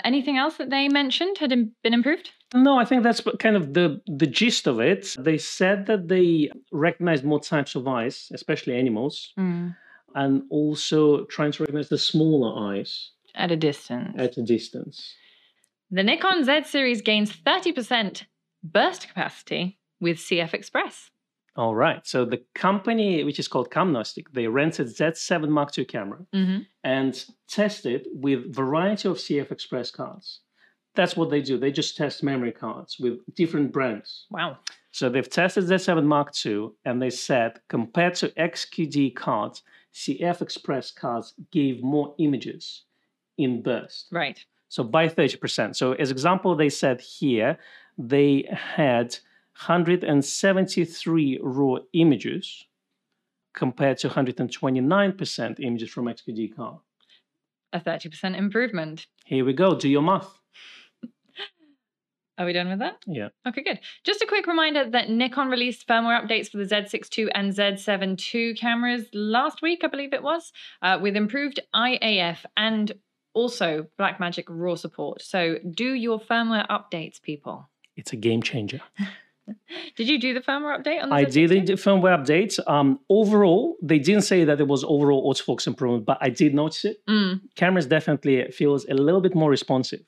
Anything 0.04 0.36
else 0.38 0.56
that 0.58 0.70
they 0.70 0.88
mentioned 0.88 1.38
had 1.38 1.50
been 1.82 1.94
improved? 1.94 2.30
No, 2.52 2.78
I 2.78 2.84
think 2.84 3.02
that's 3.02 3.20
kind 3.40 3.56
of 3.56 3.74
the 3.74 4.00
the 4.06 4.26
gist 4.26 4.66
of 4.68 4.78
it. 4.78 5.16
They 5.18 5.38
said 5.38 5.86
that 5.86 6.06
they 6.08 6.50
recognized 6.70 7.24
more 7.24 7.40
types 7.40 7.74
of 7.74 7.88
eyes, 7.88 8.28
especially 8.32 8.76
animals, 8.76 9.32
Mm, 9.38 9.74
and 10.14 10.42
also 10.50 11.24
trying 11.24 11.50
to 11.52 11.62
recognize 11.64 11.88
the 11.88 11.98
smaller 11.98 12.70
eyes 12.72 13.10
at 13.34 13.50
a 13.50 13.56
distance. 13.56 14.14
at 14.16 14.36
a 14.36 14.42
distance. 14.42 15.14
The 15.90 16.02
Nikon 16.02 16.44
Z 16.44 16.64
series 16.64 17.02
gains 17.02 17.32
30% 17.32 18.24
burst 18.62 19.08
capacity 19.08 19.78
with 20.00 20.18
CF 20.18 20.54
Express. 20.54 21.10
All 21.56 21.74
right. 21.74 22.04
So 22.06 22.24
the 22.24 22.42
company, 22.54 23.22
which 23.22 23.38
is 23.38 23.46
called 23.46 23.70
Camnostic, 23.70 24.24
they 24.32 24.48
rented 24.48 24.88
Z7 24.88 25.48
Mark 25.48 25.76
II 25.76 25.84
camera 25.84 26.20
hmm 26.32 26.58
and 26.82 27.24
tested 27.48 28.06
with 28.12 28.54
variety 28.54 29.08
of 29.08 29.16
CF 29.16 29.50
Express 29.50 29.90
cards. 29.90 30.40
That's 30.94 31.16
what 31.16 31.30
they 31.30 31.40
do. 31.40 31.58
They 31.58 31.72
just 31.72 31.96
test 31.96 32.22
memory 32.22 32.52
cards 32.52 32.98
with 33.00 33.18
different 33.34 33.72
brands. 33.72 34.26
Wow. 34.30 34.58
So 34.90 35.08
they've 35.08 35.28
tested 35.28 35.64
Z7 35.64 36.04
Mark 36.04 36.32
II 36.44 36.70
and 36.84 37.00
they 37.00 37.10
said 37.10 37.60
compared 37.68 38.14
to 38.16 38.28
XQD 38.30 39.14
cards, 39.14 39.62
CF 39.94 40.42
Express 40.42 40.90
cards 40.90 41.34
gave 41.50 41.82
more 41.82 42.14
images 42.18 42.84
in 43.38 43.62
burst. 43.62 44.08
Right. 44.12 44.44
So 44.75 44.83
by 44.83 45.07
30%. 45.07 45.76
So 45.76 45.93
as 45.93 46.11
example, 46.11 46.57
they 46.57 46.69
said 46.69 47.00
here 47.00 47.59
they 47.97 48.45
had 48.50 49.16
173 49.54 51.38
raw 51.40 51.76
images 51.93 52.66
compared 53.54 53.99
to 53.99 54.09
129% 54.09 55.61
images 55.61 55.90
from 55.90 56.07
XQD 56.07 56.57
card. 56.57 56.78
A 57.73 57.78
30% 57.78 58.37
improvement. 58.37 59.07
Here 59.25 59.45
we 59.45 59.52
go. 59.52 59.76
Do 59.78 59.88
your 59.88 60.02
math. 60.02 60.40
Are 62.37 62.47
we 62.47 62.52
done 62.52 62.69
with 62.69 62.81
that? 62.81 62.97
Yeah. 63.07 63.28
Okay, 63.47 63.62
good. 63.62 63.78
Just 64.02 64.23
a 64.23 64.26
quick 64.26 64.49
reminder 64.49 64.90
that 64.90 65.09
Nikon 65.09 65.50
released 65.50 65.87
firmware 65.87 66.21
updates 66.21 66.50
for 66.50 66.57
the 66.57 66.64
Z6 66.64 67.16
II 67.16 67.28
and 67.33 67.52
Z7 67.52 68.35
II 68.35 68.54
cameras 68.54 69.07
last 69.12 69.62
week, 69.62 69.83
I 69.85 69.87
believe 69.87 70.12
it 70.12 70.25
was, 70.25 70.50
uh, 70.83 70.99
with 71.00 71.14
improved 71.14 71.61
IAF 71.73 72.38
and 72.57 72.90
also 73.34 73.86
Blackmagic 73.98 74.44
RAW 74.48 74.76
support. 74.76 75.22
So 75.22 75.58
do 75.70 75.92
your 75.92 76.18
firmware 76.20 76.66
updates, 76.68 77.20
people. 77.20 77.68
It's 77.96 78.12
a 78.12 78.16
game 78.16 78.42
changer. 78.42 78.80
Did 79.96 80.08
you 80.08 80.18
do 80.18 80.32
the 80.32 80.40
firmware 80.40 80.78
update 80.78 81.02
on 81.02 81.10
the 81.10 81.14
I 81.14 81.26
Z6 81.26 81.32
did 81.32 81.66
the 81.66 81.74
firmware 81.74 82.18
update. 82.18 82.58
Um, 82.66 82.98
overall, 83.10 83.76
they 83.82 83.98
didn't 83.98 84.22
say 84.22 84.42
that 84.44 84.58
it 84.58 84.66
was 84.66 84.84
overall 84.84 85.30
autofocus 85.30 85.66
improvement, 85.66 86.06
but 86.06 86.16
I 86.22 86.30
did 86.30 86.54
notice 86.54 86.86
it. 86.86 87.04
Mm, 87.06 87.42
cameras 87.54 87.86
definitely 87.86 88.50
feels 88.52 88.86
a 88.86 88.94
little 88.94 89.20
bit 89.20 89.34
more 89.34 89.50
responsive. 89.50 90.00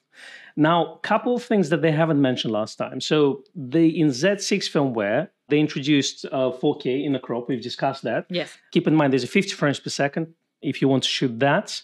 Now, 0.57 1.01
couple 1.03 1.35
of 1.37 1.43
things 1.43 1.69
that 1.69 1.83
they 1.83 1.93
haven't 1.93 2.19
mentioned 2.19 2.55
last 2.55 2.77
time. 2.77 3.03
So, 3.03 3.45
the 3.55 4.01
in 4.01 4.09
Z6 4.09 4.71
firmware 4.71 5.29
they 5.49 5.61
introduced 5.61 6.25
uh, 6.27 6.51
4K 6.51 7.05
in 7.05 7.13
the 7.13 7.19
crop. 7.19 7.49
We've 7.49 7.63
discussed 7.63 8.03
that. 8.03 8.27
yes. 8.31 8.57
Keep 8.73 8.89
in 8.89 8.95
mind, 8.95 9.13
there's 9.13 9.25
a 9.25 9.29
50 9.29 9.53
frames 9.53 9.79
per 9.79 9.91
second 9.91 10.35
if 10.63 10.81
you 10.81 10.89
want 10.89 11.03
to 11.03 11.09
shoot 11.09 11.39
that. 11.41 11.83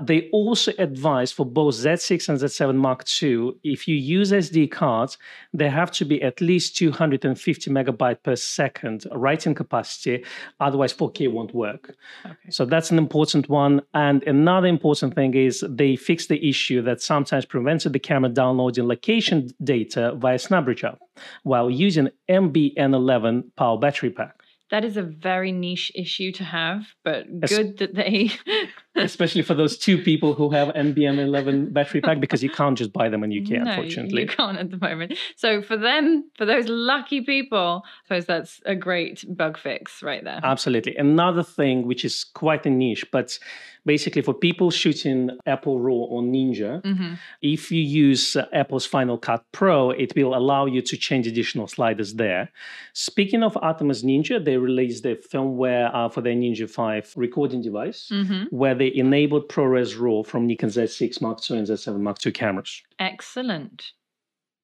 They 0.00 0.28
also 0.32 0.72
advise 0.78 1.32
for 1.32 1.44
both 1.44 1.74
Z6 1.74 2.28
and 2.28 2.38
Z7 2.38 2.74
Mark 2.76 3.04
II, 3.22 3.52
if 3.62 3.86
you 3.86 3.96
use 3.96 4.32
SD 4.32 4.70
cards, 4.70 5.18
they 5.52 5.68
have 5.68 5.90
to 5.92 6.04
be 6.04 6.22
at 6.22 6.40
least 6.40 6.76
250 6.76 7.70
megabyte 7.70 8.22
per 8.22 8.36
second 8.36 9.06
writing 9.12 9.54
capacity. 9.54 10.24
Otherwise, 10.60 10.94
4K 10.94 11.30
won't 11.30 11.54
work. 11.54 11.94
Okay. 12.24 12.36
So 12.50 12.64
that's 12.64 12.90
an 12.90 12.98
important 12.98 13.48
one. 13.48 13.82
And 13.94 14.22
another 14.24 14.68
important 14.68 15.14
thing 15.14 15.34
is 15.34 15.64
they 15.68 15.96
fixed 15.96 16.28
the 16.28 16.48
issue 16.48 16.82
that 16.82 17.02
sometimes 17.02 17.44
prevented 17.44 17.92
the 17.92 17.98
camera 17.98 18.30
downloading 18.30 18.86
location 18.86 19.50
data 19.62 20.14
via 20.16 20.38
SnapBridge 20.38 20.84
app 20.84 20.98
while 21.42 21.70
using 21.70 22.08
MBN11 22.28 23.44
power 23.56 23.78
battery 23.78 24.10
pack. 24.10 24.42
That 24.72 24.86
is 24.86 24.96
a 24.96 25.02
very 25.02 25.52
niche 25.52 25.92
issue 25.94 26.32
to 26.32 26.44
have, 26.44 26.86
but 27.04 27.26
good 27.42 27.76
that 27.76 27.94
they. 27.94 28.30
Especially 28.94 29.42
for 29.42 29.54
those 29.54 29.78
two 29.78 29.96
people 29.98 30.34
who 30.34 30.50
have 30.50 30.68
MB-N11 30.68 31.72
battery 31.72 32.00
pack 32.00 32.20
because 32.20 32.42
you 32.42 32.50
can't 32.50 32.76
just 32.76 32.92
buy 32.92 33.08
them 33.08 33.24
in 33.24 33.32
UK, 33.32 33.62
no, 33.62 33.70
unfortunately. 33.70 34.22
you 34.22 34.28
can't 34.28 34.58
at 34.58 34.70
the 34.70 34.76
moment. 34.78 35.14
So 35.36 35.62
for 35.62 35.76
them, 35.76 36.30
for 36.36 36.44
those 36.44 36.68
lucky 36.68 37.22
people, 37.22 37.84
I 37.84 37.90
suppose 38.06 38.26
that's 38.26 38.60
a 38.66 38.74
great 38.74 39.24
bug 39.34 39.56
fix 39.58 40.02
right 40.02 40.22
there. 40.22 40.40
Absolutely. 40.42 40.96
Another 40.96 41.42
thing 41.42 41.86
which 41.86 42.04
is 42.04 42.24
quite 42.24 42.66
a 42.66 42.70
niche, 42.70 43.04
but 43.10 43.38
basically 43.84 44.22
for 44.22 44.34
people 44.34 44.70
shooting 44.70 45.30
Apple 45.46 45.80
RAW 45.80 45.92
or 45.94 46.22
Ninja, 46.22 46.84
hmm 46.84 47.14
if 47.40 47.70
you 47.72 47.82
use 47.82 48.36
uh, 48.36 48.46
Apple's 48.52 48.86
Final 48.86 49.18
Cut 49.18 49.44
Pro, 49.52 49.90
it 49.90 50.14
will 50.14 50.34
allow 50.34 50.64
you 50.66 50.80
to 50.82 50.96
change 50.96 51.26
additional 51.26 51.66
sliders 51.66 52.14
there. 52.14 52.50
Speaking 52.92 53.42
of 53.42 53.54
Atomos 53.54 54.04
Ninja, 54.04 54.42
they 54.42 54.56
released 54.56 55.02
the 55.02 55.16
firmware 55.16 55.90
uh, 55.92 56.08
for 56.08 56.20
their 56.20 56.34
Ninja 56.34 56.70
5 56.70 57.14
recording 57.16 57.60
device, 57.62 58.08
hmm 58.10 58.44
where 58.50 58.74
they 58.82 58.92
enabled 58.96 59.48
ProRes 59.48 59.96
RAW 59.96 60.24
from 60.24 60.48
Nikon 60.48 60.68
Z6 60.68 61.22
Mark 61.22 61.38
II 61.48 61.58
and 61.58 61.68
Z7 61.68 62.00
Mark 62.00 62.16
II 62.26 62.32
cameras. 62.32 62.82
Excellent. 62.98 63.92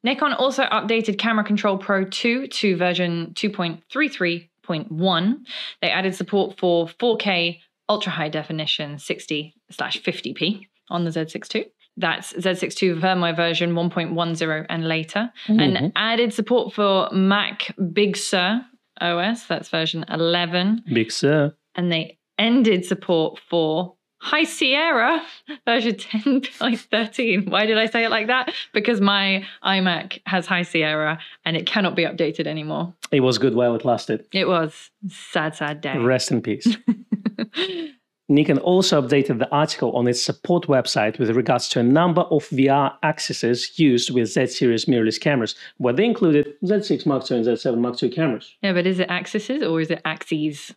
Nikon 0.02 0.33
also 0.33 0.64
updated 0.64 1.18
Camera 1.18 1.44
Control 1.44 1.78
Pro 1.78 2.04
2 2.04 2.48
to 2.48 2.76
version 2.76 3.31
2.33.1. 3.35 5.35
They 5.81 5.90
added 5.90 6.16
support 6.16 6.59
for 6.59 6.88
4K 6.88 7.61
ultra 7.88 8.11
high 8.11 8.28
definition 8.28 8.98
60 8.98 9.54
slash 9.70 10.02
50p 10.02 10.66
on 10.90 11.04
the 11.04 11.11
Z6 11.11 11.54
II. 11.54 11.66
That's 11.96 12.33
Z6 12.33 12.83
II 12.83 12.94
firmware 12.94 13.37
version 13.37 13.74
1.10 13.74 14.66
and 14.68 14.88
later. 14.88 15.31
Mm-hmm. 15.46 15.61
and 15.61 15.92
added 15.94 16.35
support 16.35 16.74
for 16.74 17.09
Mac 17.12 17.72
Big 17.92 18.16
Sur 18.16 18.62
OS. 19.00 19.46
That's 19.46 19.68
version 19.68 20.04
11. 20.09 20.83
Big 20.92 21.12
Sur. 21.12 21.54
And 21.76 21.92
they 21.92 22.18
ended 22.37 22.85
support 22.85 23.38
for 23.48 23.94
High 24.20 24.44
Sierra 24.44 25.22
version 25.64 25.94
10.13. 25.94 27.48
Why 27.50 27.66
did 27.66 27.78
I 27.78 27.87
say 27.87 28.04
it 28.04 28.11
like 28.11 28.26
that? 28.26 28.52
Because 28.72 29.00
my 29.00 29.44
iMac 29.64 30.20
has 30.26 30.46
High 30.46 30.62
Sierra 30.62 31.18
and 31.44 31.57
it 31.57 31.66
cannot 31.66 31.94
be 31.94 32.02
updated 32.04 32.46
anymore. 32.46 32.94
It 33.12 33.20
was 33.20 33.38
good 33.38 33.54
while 33.54 33.74
it 33.74 33.85
lasted. 33.85 34.26
It 34.33 34.48
was 34.48 34.90
sad, 35.09 35.54
sad 35.54 35.81
day. 35.81 35.96
Rest 35.98 36.31
in 36.33 36.42
peace. 36.42 36.76
Nikon 38.31 38.59
also 38.59 39.00
updated 39.00 39.38
the 39.38 39.50
article 39.50 39.92
on 39.96 40.07
its 40.07 40.22
support 40.22 40.66
website 40.66 41.18
with 41.18 41.31
regards 41.31 41.66
to 41.70 41.81
a 41.81 41.83
number 41.83 42.20
of 42.22 42.46
VR 42.48 42.92
accesses 43.02 43.78
used 43.78 44.11
with 44.11 44.28
Z 44.28 44.48
series 44.48 44.85
mirrorless 44.85 45.18
cameras, 45.18 45.54
where 45.78 45.94
they 45.94 46.04
included 46.04 46.54
Z6 46.62 47.07
Mark 47.07 47.31
II 47.31 47.38
and 47.38 47.46
Z7 47.46 47.78
Mark 47.78 48.02
II 48.02 48.11
cameras. 48.11 48.54
yeah, 48.62 48.74
but 48.74 48.87
is 48.87 48.98
it 48.98 49.09
axes 49.09 49.62
or 49.62 49.81
is 49.81 49.90
it 49.90 50.02
axes? 50.04 50.74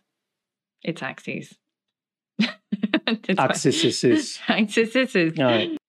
It's 0.82 1.02
axes. 1.02 1.54
It's 3.06 3.26
fine. 3.38 3.50
Accesses. 3.50 4.38
Axes. 4.48 4.92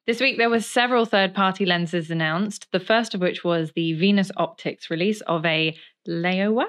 This 0.06 0.20
week, 0.20 0.38
there 0.38 0.50
were 0.50 0.60
several 0.60 1.06
third 1.06 1.34
party 1.34 1.66
lenses 1.66 2.12
announced. 2.12 2.68
The 2.72 2.80
first 2.80 3.14
of 3.16 3.22
which 3.22 3.44
was 3.44 3.72
the 3.76 3.94
Venus 3.94 4.32
Optics 4.38 4.90
release 4.90 5.22
of 5.22 5.46
a 5.46 5.76
Laowa 6.08 6.66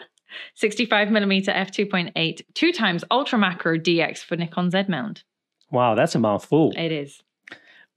65mm 0.60 1.46
f2.8 1.46 2.42
two 2.54 2.72
times 2.72 3.04
ultra 3.10 3.38
macro 3.38 3.76
DX 3.76 4.18
for 4.18 4.36
Nikon 4.36 4.70
Z 4.70 4.84
mount. 4.88 5.24
Wow, 5.70 5.94
that's 5.94 6.14
a 6.14 6.18
mouthful. 6.18 6.72
It 6.76 6.92
is 6.92 7.20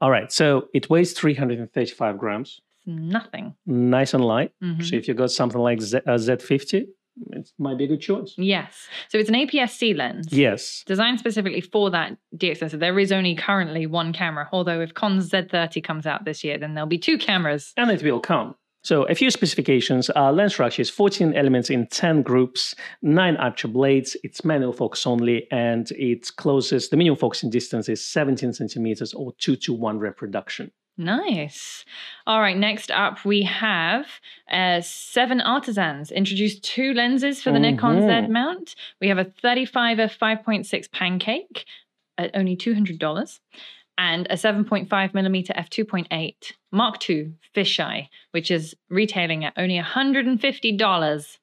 All 0.02 0.12
right, 0.12 0.32
so 0.32 0.68
it 0.74 0.90
weighs 0.90 1.14
335 1.14 2.18
grams, 2.18 2.62
nothing. 2.86 3.56
nice 3.66 4.14
and 4.14 4.24
light. 4.26 4.52
Mhm. 4.64 4.84
So 4.84 4.96
if 4.96 5.08
you 5.08 5.14
got 5.14 5.32
something 5.32 5.60
like 5.62 5.82
Z, 5.82 5.98
uh, 6.06 6.18
Z50, 6.18 6.86
it 7.32 7.52
might 7.58 7.78
be 7.78 7.86
a 7.86 7.88
good 7.88 8.02
choice. 8.02 8.34
Yes. 8.38 8.88
So 9.10 9.18
it's 9.18 9.30
an 9.30 9.36
APS-C 9.36 9.94
lens. 9.94 10.32
Yes. 10.32 10.84
Designed 10.86 11.20
specifically 11.20 11.62
for 11.62 11.90
that 11.92 12.18
DX 12.36 12.58
sensor. 12.58 12.78
There 12.78 13.00
is 13.00 13.12
only 13.12 13.36
currently 13.36 13.86
one 13.86 14.14
camera, 14.14 14.50
although 14.52 14.82
if 14.82 14.94
Con's 14.94 15.30
Z30 15.30 15.84
comes 15.84 16.06
out 16.06 16.26
this 16.26 16.44
year, 16.44 16.58
then 16.58 16.74
there'll 16.74 16.88
be 16.88 16.98
two 16.98 17.18
cameras. 17.18 17.74
And 17.78 17.92
it 17.92 18.04
will 18.04 18.20
come. 18.20 18.56
So 18.84 19.04
a 19.04 19.16
few 19.16 19.30
specifications. 19.32 20.10
Uh, 20.16 20.32
lens 20.32 20.54
structure 20.54 20.82
is 20.82 20.90
14 20.90 21.34
elements 21.34 21.70
in 21.70 21.88
10 21.88 22.22
groups, 22.22 22.74
9 23.02 23.36
aperture 23.36 23.68
blades, 23.68 24.16
it's 24.24 24.46
manual 24.46 24.72
focus 24.72 25.06
only, 25.06 25.46
and 25.52 25.92
it 25.92 26.34
closes, 26.38 26.88
the 26.88 26.96
minimum 26.96 27.18
focusing 27.18 27.50
distance 27.50 27.90
is 27.90 28.06
17 28.06 28.54
centimeters 28.54 29.14
or 29.14 29.34
2 29.40 29.58
to 29.58 29.74
1 29.74 30.00
reproduction. 30.00 30.72
Nice. 30.98 31.86
All 32.26 32.42
right, 32.42 32.58
next 32.58 32.90
up 32.90 33.24
we 33.24 33.44
have 33.44 34.08
uh, 34.50 34.82
7Artisans 34.82 36.12
introduced 36.12 36.64
two 36.64 36.94
lenses 36.94 37.42
for 37.44 37.52
the 37.52 37.60
Nikon 37.60 38.02
Z 38.02 38.08
Mhm. 38.08 38.30
mount. 38.30 38.76
We 39.00 39.08
have 39.10 39.20
a 39.20 39.24
35 39.26 40.00
f 40.00 40.18
5.6 40.18 40.88
pancake 40.92 41.66
at 42.18 42.32
only 42.34 42.56
$200 42.58 43.40
and 44.00 44.26
a 44.30 44.38
7.5 44.38 45.14
millimeter 45.14 45.54
f2.8 45.54 46.54
Mark 46.72 47.08
II 47.10 47.34
fisheye, 47.56 48.10
which 48.32 48.50
is 48.50 48.76
retailing 48.90 49.46
at 49.46 49.54
only 49.56 49.78
$150. 49.78 51.38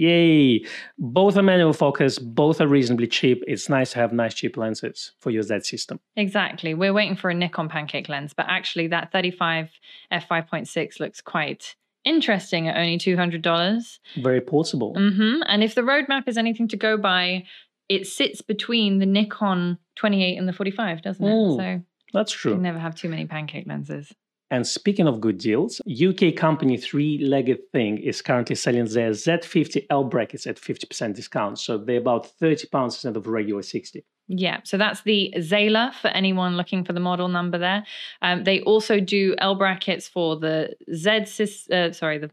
Yay! 0.00 0.64
Both 0.98 1.36
are 1.36 1.42
manual 1.42 1.74
focus, 1.74 2.18
both 2.18 2.58
are 2.60 2.66
reasonably 2.66 3.06
cheap. 3.06 3.44
It's 3.46 3.68
nice 3.68 3.92
to 3.92 3.98
have 3.98 4.14
nice 4.14 4.32
cheap 4.32 4.56
lenses 4.56 5.12
for 5.20 5.30
your 5.30 5.42
Z 5.42 5.60
system. 5.60 6.00
Exactly. 6.16 6.72
We're 6.72 6.94
waiting 6.94 7.16
for 7.16 7.28
a 7.28 7.34
Nikon 7.34 7.68
pancake 7.68 8.08
lens, 8.08 8.32
but 8.32 8.46
actually 8.48 8.86
that 8.88 9.12
35 9.12 9.68
f5.6 10.10 11.00
looks 11.00 11.20
quite 11.20 11.76
interesting 12.06 12.66
at 12.66 12.78
only 12.78 12.96
$200. 12.96 13.98
Very 14.22 14.40
portable. 14.40 14.94
hmm 14.94 15.42
And 15.46 15.62
if 15.62 15.74
the 15.74 15.82
roadmap 15.82 16.26
is 16.28 16.38
anything 16.38 16.66
to 16.68 16.78
go 16.78 16.96
by, 16.96 17.44
it 17.90 18.06
sits 18.06 18.40
between 18.40 19.00
the 19.00 19.06
Nikon 19.06 19.76
28 19.96 20.36
and 20.38 20.48
the 20.48 20.54
45, 20.54 21.02
doesn't 21.02 21.26
it? 21.26 21.30
Mm, 21.30 21.56
so 21.56 21.84
That's 22.14 22.32
you 22.32 22.38
true. 22.38 22.52
can 22.54 22.62
never 22.62 22.78
have 22.78 22.94
too 22.94 23.10
many 23.10 23.26
pancake 23.26 23.66
lenses. 23.66 24.14
And 24.50 24.66
speaking 24.66 25.06
of 25.06 25.20
good 25.20 25.38
deals, 25.38 25.80
UK 25.88 26.34
company 26.34 26.76
Three 26.76 27.18
Legged 27.18 27.70
Thing 27.72 27.98
is 27.98 28.20
currently 28.20 28.56
selling 28.56 28.84
their 28.86 29.10
Z50 29.10 29.86
L 29.90 30.04
brackets 30.04 30.46
at 30.46 30.56
50% 30.56 31.14
discount. 31.14 31.58
So 31.58 31.78
they're 31.78 31.98
about 31.98 32.26
30 32.26 32.66
pounds 32.68 32.94
instead 32.94 33.16
of 33.16 33.26
regular 33.28 33.62
60. 33.62 34.04
Yeah, 34.32 34.60
so 34.64 34.78
that's 34.78 35.02
the 35.02 35.34
Zayla 35.38 35.92
for 35.94 36.08
anyone 36.08 36.56
looking 36.56 36.84
for 36.84 36.92
the 36.92 37.00
model 37.00 37.28
number 37.28 37.58
there. 37.58 37.84
Um, 38.22 38.44
they 38.44 38.60
also 38.60 39.00
do 39.00 39.34
L 39.38 39.56
brackets 39.56 40.06
for 40.08 40.36
the 40.38 40.74
Z 40.94 41.26
uh, 41.72 41.92
sorry, 41.92 42.18
the 42.18 42.30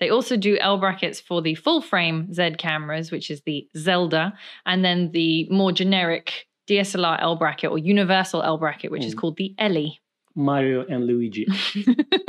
they 0.00 0.10
also 0.10 0.36
do 0.36 0.58
L 0.58 0.78
brackets 0.78 1.20
for 1.20 1.40
the 1.40 1.54
full 1.54 1.80
frame 1.80 2.32
Z 2.32 2.56
cameras, 2.58 3.10
which 3.10 3.30
is 3.30 3.42
the 3.42 3.66
Zelda, 3.76 4.34
and 4.66 4.84
then 4.84 5.12
the 5.12 5.48
more 5.50 5.72
generic 5.72 6.46
DSLR 6.68 7.18
L 7.20 7.36
bracket 7.36 7.70
or 7.70 7.78
universal 7.78 8.42
L 8.42 8.58
bracket, 8.58 8.90
which 8.90 9.04
is 9.04 9.14
Mm. 9.14 9.18
called 9.18 9.36
the 9.36 9.54
Ellie. 9.58 10.00
Mario 10.34 10.84
and 10.88 11.06
Luigi. 11.06 11.46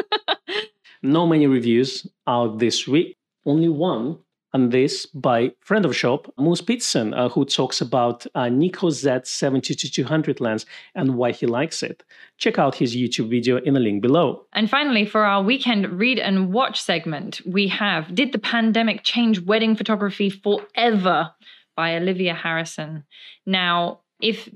No 1.05 1.27
many 1.27 1.45
reviews 1.45 2.07
out 2.25 2.57
this 2.57 2.87
week, 2.87 3.15
only 3.45 3.69
one. 3.69 4.17
And 4.53 4.71
this 4.71 5.05
by 5.05 5.51
friend 5.59 5.85
of 5.85 5.95
shop, 5.95 6.33
Moose 6.39 6.61
Peterson, 6.61 7.13
uh, 7.13 7.27
who 7.27 7.43
talks 7.43 7.81
about 7.81 8.25
uh, 8.35 8.43
Nikkor 8.43 8.89
Z70-200 8.89 10.39
lens 10.39 10.65
and 10.95 11.15
why 11.15 11.31
he 11.31 11.45
likes 11.45 11.83
it. 11.83 12.03
Check 12.37 12.57
out 12.57 12.73
his 12.73 12.95
YouTube 12.95 13.29
video 13.29 13.57
in 13.57 13.73
the 13.73 13.81
link 13.81 14.01
below. 14.01 14.45
And 14.53 14.69
finally, 14.69 15.05
for 15.05 15.25
our 15.25 15.43
weekend 15.43 15.99
read 15.99 16.17
and 16.17 16.53
watch 16.53 16.81
segment, 16.81 17.41
we 17.45 17.67
have 17.67 18.15
Did 18.15 18.31
the 18.31 18.39
Pandemic 18.39 19.03
Change 19.03 19.41
Wedding 19.41 19.75
Photography 19.75 20.29
Forever 20.29 21.31
by 21.75 21.97
Olivia 21.97 22.33
Harrison. 22.33 23.03
Now, 23.45 23.99
if 24.21 24.49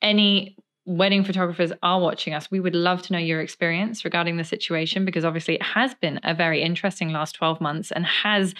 any 0.00 0.56
wedding 0.90 1.22
photographers 1.22 1.72
are 1.84 2.00
watching 2.00 2.34
us, 2.34 2.50
we 2.50 2.58
would 2.58 2.74
love 2.74 3.00
to 3.02 3.12
know 3.12 3.18
your 3.18 3.40
experience 3.40 4.04
regarding 4.04 4.36
the 4.36 4.44
situation 4.44 5.04
because 5.04 5.24
obviously 5.24 5.54
it 5.54 5.62
has 5.62 5.94
been 5.94 6.18
a 6.24 6.34
very 6.34 6.62
interesting 6.62 7.12
last 7.12 7.36
12 7.36 7.60
months 7.60 7.92
and 7.92 8.04
has, 8.04 8.54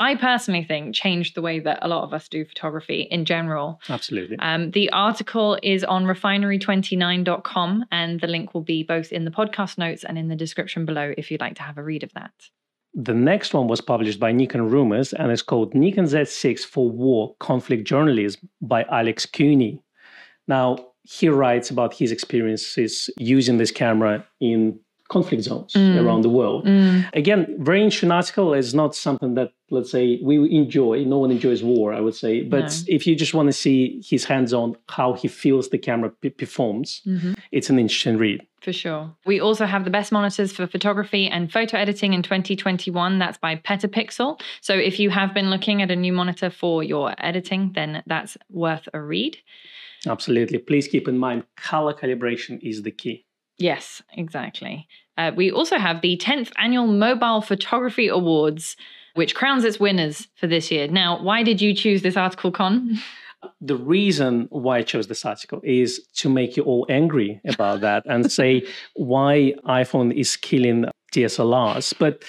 I 0.00 0.16
personally 0.16 0.64
think, 0.64 0.96
changed 0.96 1.36
the 1.36 1.42
way 1.42 1.60
that 1.60 1.78
a 1.82 1.88
lot 1.88 2.02
of 2.02 2.12
us 2.12 2.28
do 2.28 2.44
photography 2.44 3.02
in 3.02 3.24
general. 3.24 3.80
Absolutely. 3.88 4.36
Um, 4.40 4.72
the 4.72 4.90
article 4.90 5.58
is 5.62 5.84
on 5.84 6.06
refinery29.com, 6.06 7.84
and 7.92 8.20
the 8.20 8.26
link 8.26 8.52
will 8.52 8.62
be 8.62 8.82
both 8.82 9.12
in 9.12 9.24
the 9.24 9.30
podcast 9.30 9.78
notes 9.78 10.02
and 10.02 10.18
in 10.18 10.26
the 10.26 10.36
description 10.36 10.86
below 10.86 11.14
if 11.16 11.30
you'd 11.30 11.40
like 11.40 11.54
to 11.54 11.62
have 11.62 11.78
a 11.78 11.84
read 11.84 12.02
of 12.02 12.12
that. 12.14 12.32
The 12.94 13.14
next 13.14 13.54
one 13.54 13.68
was 13.68 13.80
published 13.80 14.18
by 14.18 14.32
Nikon 14.32 14.68
Rumors 14.68 15.12
and 15.12 15.30
is 15.30 15.42
called 15.42 15.72
Nikon 15.74 16.06
Z6 16.06 16.64
for 16.64 16.90
War 16.90 17.36
Conflict 17.38 17.86
Journalism 17.86 18.48
by 18.60 18.82
Alex 18.84 19.24
Cooney. 19.24 19.82
Now, 20.48 20.78
he 21.08 21.28
writes 21.28 21.70
about 21.70 21.94
his 21.94 22.10
experiences 22.12 23.10
using 23.18 23.58
this 23.58 23.70
camera 23.70 24.24
in 24.40 24.78
conflict 25.08 25.44
zones 25.44 25.72
Mm. 25.72 26.02
around 26.04 26.22
the 26.22 26.28
world. 26.28 26.66
Again, 27.14 27.54
very 27.60 27.80
interesting 27.80 28.10
article 28.10 28.52
is 28.54 28.74
not 28.74 28.92
something 28.96 29.34
that, 29.34 29.50
let's 29.70 29.90
say, 29.92 30.18
we 30.20 30.34
enjoy. 30.50 31.04
No 31.04 31.18
one 31.18 31.30
enjoys 31.30 31.62
war, 31.62 31.92
I 31.94 32.00
would 32.00 32.16
say. 32.16 32.42
But 32.42 32.64
No. 32.64 32.68
if 32.96 33.06
you 33.06 33.14
just 33.14 33.32
want 33.32 33.46
to 33.46 33.52
see 33.52 34.02
his 34.04 34.24
hands 34.24 34.52
on 34.52 34.74
how 34.88 35.12
he 35.12 35.28
feels 35.28 35.68
the 35.68 35.78
camera 35.78 36.10
p- 36.20 36.30
performs, 36.30 37.02
Mhm. 37.06 37.36
it's 37.52 37.70
an 37.70 37.78
interesting 37.78 38.16
read. 38.18 38.40
For 38.62 38.72
sure. 38.72 39.14
We 39.24 39.38
also 39.38 39.64
have 39.64 39.84
the 39.84 39.90
best 39.90 40.10
monitors 40.10 40.50
for 40.52 40.66
photography 40.66 41.28
and 41.28 41.52
photo 41.52 41.76
editing 41.78 42.12
in 42.12 42.22
2021. 42.22 43.20
That's 43.20 43.38
by 43.38 43.54
Petapixel. 43.54 44.40
So 44.60 44.74
if 44.74 44.98
you 44.98 45.10
have 45.10 45.32
been 45.32 45.50
looking 45.50 45.82
at 45.82 45.90
a 45.92 45.96
new 45.96 46.12
monitor 46.12 46.50
for 46.50 46.82
your 46.82 47.14
editing, 47.18 47.70
then 47.76 48.02
that's 48.08 48.36
worth 48.50 48.88
a 48.92 49.00
read. 49.00 49.36
Absolutely. 50.06 50.58
Please 50.58 50.88
keep 50.88 51.08
in 51.08 51.18
mind 51.18 51.44
color 51.56 51.94
calibration 51.94 52.58
is 52.62 52.82
the 52.82 52.90
key. 52.90 53.24
Yes, 53.58 54.02
exactly. 54.12 54.86
Uh, 55.16 55.32
we 55.34 55.50
also 55.50 55.78
have 55.78 56.02
the 56.02 56.16
10th 56.18 56.52
Annual 56.58 56.88
Mobile 56.88 57.40
Photography 57.40 58.08
Awards, 58.08 58.76
which 59.14 59.34
crowns 59.34 59.64
its 59.64 59.80
winners 59.80 60.28
for 60.36 60.46
this 60.46 60.70
year. 60.70 60.88
Now, 60.88 61.22
why 61.22 61.42
did 61.42 61.62
you 61.62 61.74
choose 61.74 62.02
this 62.02 62.16
article, 62.16 62.50
Con? 62.50 62.98
the 63.60 63.76
reason 63.76 64.46
why 64.50 64.78
I 64.78 64.82
chose 64.82 65.06
this 65.06 65.24
article 65.24 65.60
is 65.62 66.04
to 66.16 66.28
make 66.28 66.56
you 66.56 66.62
all 66.64 66.86
angry 66.88 67.40
about 67.46 67.80
that 67.80 68.02
and 68.06 68.30
say 68.30 68.66
why 68.94 69.54
iPhone 69.66 70.12
is 70.14 70.36
killing 70.36 70.86
DSLRs. 71.12 71.94
But 71.98 72.24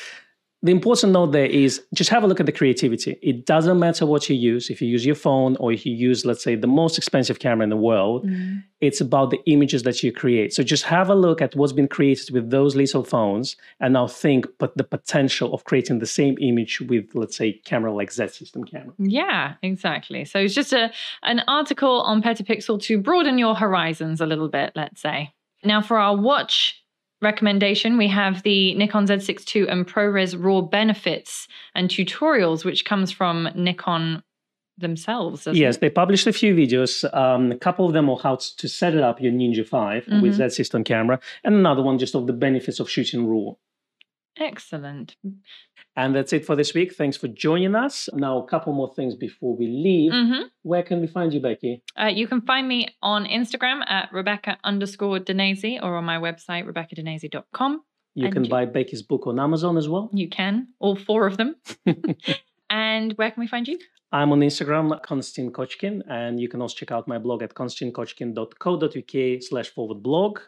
the 0.64 0.72
important 0.72 1.14
note 1.14 1.34
there 1.34 1.46
is 1.46 1.84
just 1.94 2.10
have 2.10 2.24
a 2.24 2.28
look 2.28 2.40
at 2.40 2.48
the 2.48 2.52
creativity. 2.52 3.18
It 3.22 3.46
doesn't 3.46 3.78
matter 3.78 4.08
what 4.08 4.28
you 4.28 4.36
use. 4.36 4.72
If 4.72 4.82
you 4.82 4.88
use 4.88 5.06
your 5.06 5.16
phone 5.16 5.56
or 5.58 5.72
if 5.72 5.86
you 5.86 5.96
use, 5.96 6.26
let's 6.26 6.44
say, 6.44 6.56
the 6.56 6.66
most 6.66 6.98
expensive 6.98 7.38
camera 7.38 7.64
in 7.64 7.70
the 7.70 7.78
world, 7.78 8.26
mm-hmm. 8.26 8.58
it's 8.82 9.00
about 9.00 9.30
the 9.30 9.40
images 9.46 9.84
that 9.84 10.02
you 10.02 10.12
create. 10.12 10.54
So 10.54 10.64
just 10.64 10.84
have 10.86 11.10
a 11.10 11.16
look 11.16 11.44
at 11.44 11.56
what's 11.56 11.74
been 11.74 11.88
created 11.88 12.32
with 12.32 12.50
those 12.50 12.76
little 12.76 13.04
phones 13.04 13.56
and 13.80 13.94
now 13.94 14.08
think 14.08 14.48
but 14.58 14.76
the 14.76 14.84
potential 14.84 15.54
of 15.54 15.64
creating 15.66 16.00
the 16.00 16.08
same 16.08 16.36
image 16.42 16.82
with, 16.82 17.14
let's 17.14 17.38
say, 17.38 17.54
camera 17.66 17.94
like 17.94 18.12
Z 18.12 18.30
system 18.30 18.64
camera. 18.64 18.96
Yeah, 18.98 19.54
exactly. 19.62 20.26
So 20.26 20.40
it's 20.40 20.56
just 20.56 20.74
a 20.74 20.92
an 21.22 21.44
article 21.48 22.02
on 22.02 22.24
Petapixel 22.24 22.82
to 22.82 22.98
broaden 22.98 23.38
your 23.38 23.54
horizons 23.54 24.22
a 24.22 24.26
little 24.26 24.50
bit, 24.50 24.72
let's 24.76 25.02
say. 25.02 25.34
Now 25.64 25.82
for 25.82 26.00
our 26.00 26.16
watch 26.16 26.82
recommendation, 27.22 27.98
we 27.98 28.08
have 28.08 28.44
the 28.44 28.74
Nikon 28.76 29.06
Z6 29.08 29.56
II 29.56 29.68
and 29.68 29.88
ProRes 29.88 30.36
RAW 30.42 30.62
benefits 30.62 31.48
and 31.76 31.90
tutorials, 31.90 32.64
which 32.64 32.86
comes 32.86 33.12
from 33.12 33.50
Nikon 33.56 34.24
themselves. 34.78 35.48
Yes, 35.52 35.78
it? 35.78 35.80
they 35.82 35.90
published 35.90 36.28
a 36.28 36.34
few 36.34 36.54
videos. 36.56 37.04
Um, 37.16 37.52
a 37.52 37.58
couple 37.58 37.88
of 37.88 37.94
them 37.94 38.10
are 38.10 38.18
how 38.22 38.36
to 38.58 38.68
set 38.70 38.94
it 38.94 39.02
up 39.02 39.20
your 39.20 39.32
Ninja 39.32 39.68
5 39.68 40.08
with 40.22 40.36
Mhm. 40.36 40.38
that 40.38 40.54
system 40.54 40.84
camera, 40.84 41.20
and 41.44 41.56
another 41.56 41.82
one 41.82 41.98
just 41.98 42.14
of 42.14 42.28
the 42.28 42.34
benefits 42.34 42.80
of 42.80 42.90
shooting 42.90 43.26
RAW. 43.26 43.56
Excellent. 44.40 45.16
And 45.96 46.16
that's 46.16 46.32
it 46.34 46.46
for 46.46 46.56
this 46.56 46.74
week. 46.74 46.94
Thanks 46.94 47.18
for 47.18 47.28
joining 47.28 47.74
us. 47.76 48.08
Now, 48.14 48.38
a 48.40 48.48
couple 48.48 48.72
more 48.74 48.94
things 48.94 49.16
before 49.16 49.56
we 49.56 49.68
leave. 49.68 50.12
hmm 50.14 50.44
Where 50.62 50.84
can 50.84 51.02
we 51.02 51.08
find 51.08 51.34
you, 51.34 51.40
Becky? 51.40 51.82
Uh, 52.00 52.06
you 52.08 52.28
can 52.28 52.42
find 52.42 52.68
me 52.68 52.88
on 53.02 53.26
Instagram 53.26 53.82
at 53.88 54.10
Rebecca 54.14 54.58
underscore 54.64 55.20
Denese 55.20 55.80
or 55.82 55.96
on 55.96 56.04
my 56.06 56.18
website, 56.18 56.66
rebeccadenese.com. 56.72 57.82
You 58.14 58.26
And 58.26 58.34
can 58.34 58.44
you- 58.46 58.50
buy 58.50 58.66
Becky's 58.66 59.02
book 59.02 59.26
on 59.28 59.40
Amazon 59.40 59.78
as 59.78 59.88
well. 59.90 60.10
You 60.14 60.30
can, 60.30 60.68
all 60.80 60.96
four 60.96 61.26
of 61.28 61.38
them. 61.38 61.56
and 62.70 63.14
where 63.14 63.32
can 63.32 63.42
we 63.42 63.48
find 63.48 63.68
you? 63.68 63.80
I'm 64.12 64.32
on 64.32 64.40
Instagram, 64.40 65.02
Konstantin 65.04 65.52
Kochkin, 65.52 66.02
and 66.10 66.40
you 66.40 66.48
can 66.48 66.62
also 66.62 66.76
check 66.76 66.92
out 66.92 67.08
my 67.10 67.18
blog 67.18 67.44
at 67.44 67.54
konstantinkochkin.co.uk 67.54 69.44
slash 69.44 69.70
forward 69.70 70.02
blog. 70.02 70.40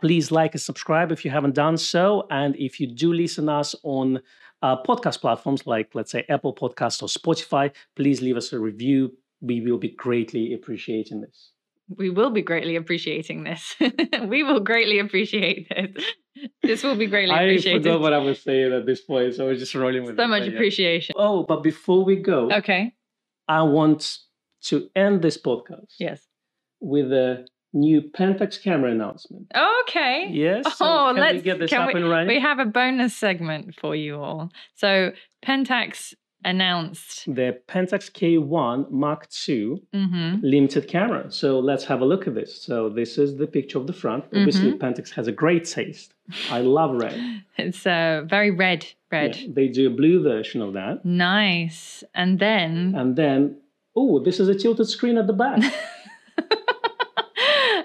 Please 0.00 0.30
like 0.30 0.52
and 0.54 0.60
subscribe 0.60 1.12
if 1.12 1.24
you 1.24 1.30
haven't 1.30 1.54
done 1.54 1.76
so. 1.78 2.26
And 2.30 2.56
if 2.56 2.78
you 2.80 2.86
do 2.86 3.12
listen 3.12 3.48
us 3.48 3.74
on 3.82 4.20
uh, 4.62 4.82
podcast 4.82 5.20
platforms 5.20 5.66
like, 5.66 5.90
let's 5.94 6.10
say, 6.10 6.24
Apple 6.28 6.54
Podcasts 6.54 7.02
or 7.02 7.08
Spotify, 7.08 7.70
please 7.96 8.20
leave 8.22 8.36
us 8.36 8.52
a 8.52 8.58
review. 8.58 9.12
We 9.40 9.60
will 9.60 9.78
be 9.78 9.90
greatly 9.90 10.52
appreciating 10.54 11.20
this. 11.20 11.50
We 11.88 12.08
will 12.08 12.30
be 12.30 12.40
greatly 12.40 12.76
appreciating 12.76 13.44
this. 13.44 13.76
we 14.26 14.42
will 14.42 14.60
greatly 14.60 14.98
appreciate 14.98 15.68
this. 15.68 16.04
This 16.62 16.82
will 16.82 16.96
be 16.96 17.06
greatly 17.06 17.34
appreciated. 17.34 17.82
I 17.82 17.90
forgot 17.90 18.00
what 18.00 18.12
I 18.14 18.18
was 18.18 18.42
saying 18.42 18.72
at 18.72 18.86
this 18.86 19.02
point, 19.02 19.34
so 19.34 19.46
I 19.46 19.50
was 19.50 19.58
just 19.58 19.74
rolling 19.74 20.04
with 20.04 20.16
so 20.16 20.24
it. 20.24 20.28
much 20.28 20.40
but 20.44 20.48
yeah. 20.50 20.54
appreciation. 20.54 21.14
Oh, 21.18 21.42
but 21.42 21.62
before 21.62 22.02
we 22.04 22.16
go, 22.16 22.50
Okay. 22.50 22.94
I 23.48 23.62
want 23.62 24.18
to 24.62 24.88
end 24.96 25.20
this 25.20 25.36
podcast 25.36 25.92
Yes. 25.98 26.26
with 26.80 27.12
a 27.12 27.46
new 27.74 28.00
Pentax 28.00 28.62
camera 28.62 28.90
announcement. 28.90 29.50
Okay. 29.82 30.28
Yes. 30.32 30.64
So 30.78 30.84
Oh, 30.86 31.12
can 31.12 31.20
let's 31.20 31.34
we 31.36 31.42
get 31.42 31.58
this 31.58 31.72
up 31.72 31.88
we, 31.92 32.00
and 32.00 32.08
running? 32.08 32.28
we 32.28 32.40
have 32.40 32.58
a 32.58 32.64
bonus 32.64 33.14
segment 33.16 33.74
for 33.80 33.94
you 33.96 34.14
all. 34.22 34.50
So 34.74 35.12
Pentax 35.44 36.14
announced. 36.46 37.24
the 37.26 37.58
Pentax 37.68 38.10
K1 38.12 38.90
Mark 38.90 39.26
II 39.48 39.82
hmm 39.94 40.34
limited 40.42 40.86
camera. 40.88 41.30
So 41.30 41.58
let's 41.58 41.84
have 41.84 42.00
a 42.02 42.04
look 42.04 42.26
at 42.26 42.34
this. 42.34 42.62
So 42.62 42.88
this 42.90 43.16
is 43.18 43.36
the 43.38 43.46
picture 43.46 43.78
of 43.78 43.86
the 43.86 43.92
front. 43.94 44.24
Obviously, 44.26 44.72
Mm-hmm. 44.72 44.84
Pentax 44.84 45.10
has 45.18 45.26
a 45.26 45.32
great 45.32 45.64
taste. 45.64 46.12
I 46.50 46.60
love 46.60 46.90
red. 47.06 47.18
It's 47.58 47.86
uh, 47.86 48.24
very 48.36 48.50
red, 48.50 48.80
red. 49.10 49.36
Yeah, 49.36 49.48
they 49.54 49.68
do 49.68 49.86
a 49.86 49.94
blue 50.00 50.22
version 50.22 50.60
of 50.60 50.72
that. 50.74 51.04
Nice. 51.04 52.04
And 52.14 52.38
then 52.38 52.94
And 52.96 53.16
then, 53.16 53.56
oh, 53.96 54.18
this 54.26 54.38
is 54.40 54.48
a 54.48 54.54
tilted 54.54 54.88
screen 54.88 55.16
at 55.18 55.26
the 55.26 55.32
back. 55.44 55.60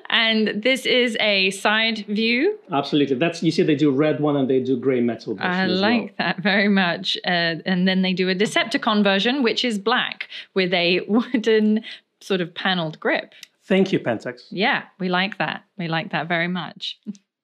and 0.10 0.64
this 0.64 0.86
is 0.86 1.16
a 1.20 1.52
side 1.52 2.06
view. 2.08 2.58
Absolutely. 2.72 3.16
That's 3.16 3.44
you 3.44 3.52
see 3.52 3.64
they 3.64 3.76
do 3.76 3.92
red 3.92 4.20
one 4.20 4.36
and 4.36 4.50
they 4.50 4.60
do 4.60 4.78
grey 4.78 5.02
metal 5.02 5.38
I 5.40 5.66
like 5.66 6.02
well. 6.02 6.10
that 6.18 6.40
very 6.42 6.68
much. 6.68 7.18
Uh, 7.26 7.62
and 7.66 7.88
then 7.88 8.02
they 8.02 8.14
do 8.14 8.30
a 8.30 8.36
Decepticon 8.36 9.04
version, 9.04 9.44
which 9.44 9.64
is 9.64 9.78
black 9.78 10.28
with 10.54 10.74
a 10.74 11.02
wooden 11.08 11.84
sort 12.22 12.42
of 12.42 12.54
paneled 12.54 13.00
grip. 13.00 13.34
Thank 13.64 13.92
you, 13.92 14.00
Pentax. 14.00 14.48
Yeah, 14.50 14.84
we 15.00 15.10
like 15.10 15.38
that. 15.38 15.64
We 15.78 15.88
like 15.88 16.12
that 16.12 16.28
very 16.28 16.48
much. 16.48 17.00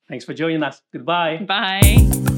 Thanks 0.08 0.26
for 0.26 0.34
joining 0.34 0.64
us. 0.64 0.82
Goodbye. 0.92 1.38
Bye. 1.38 2.35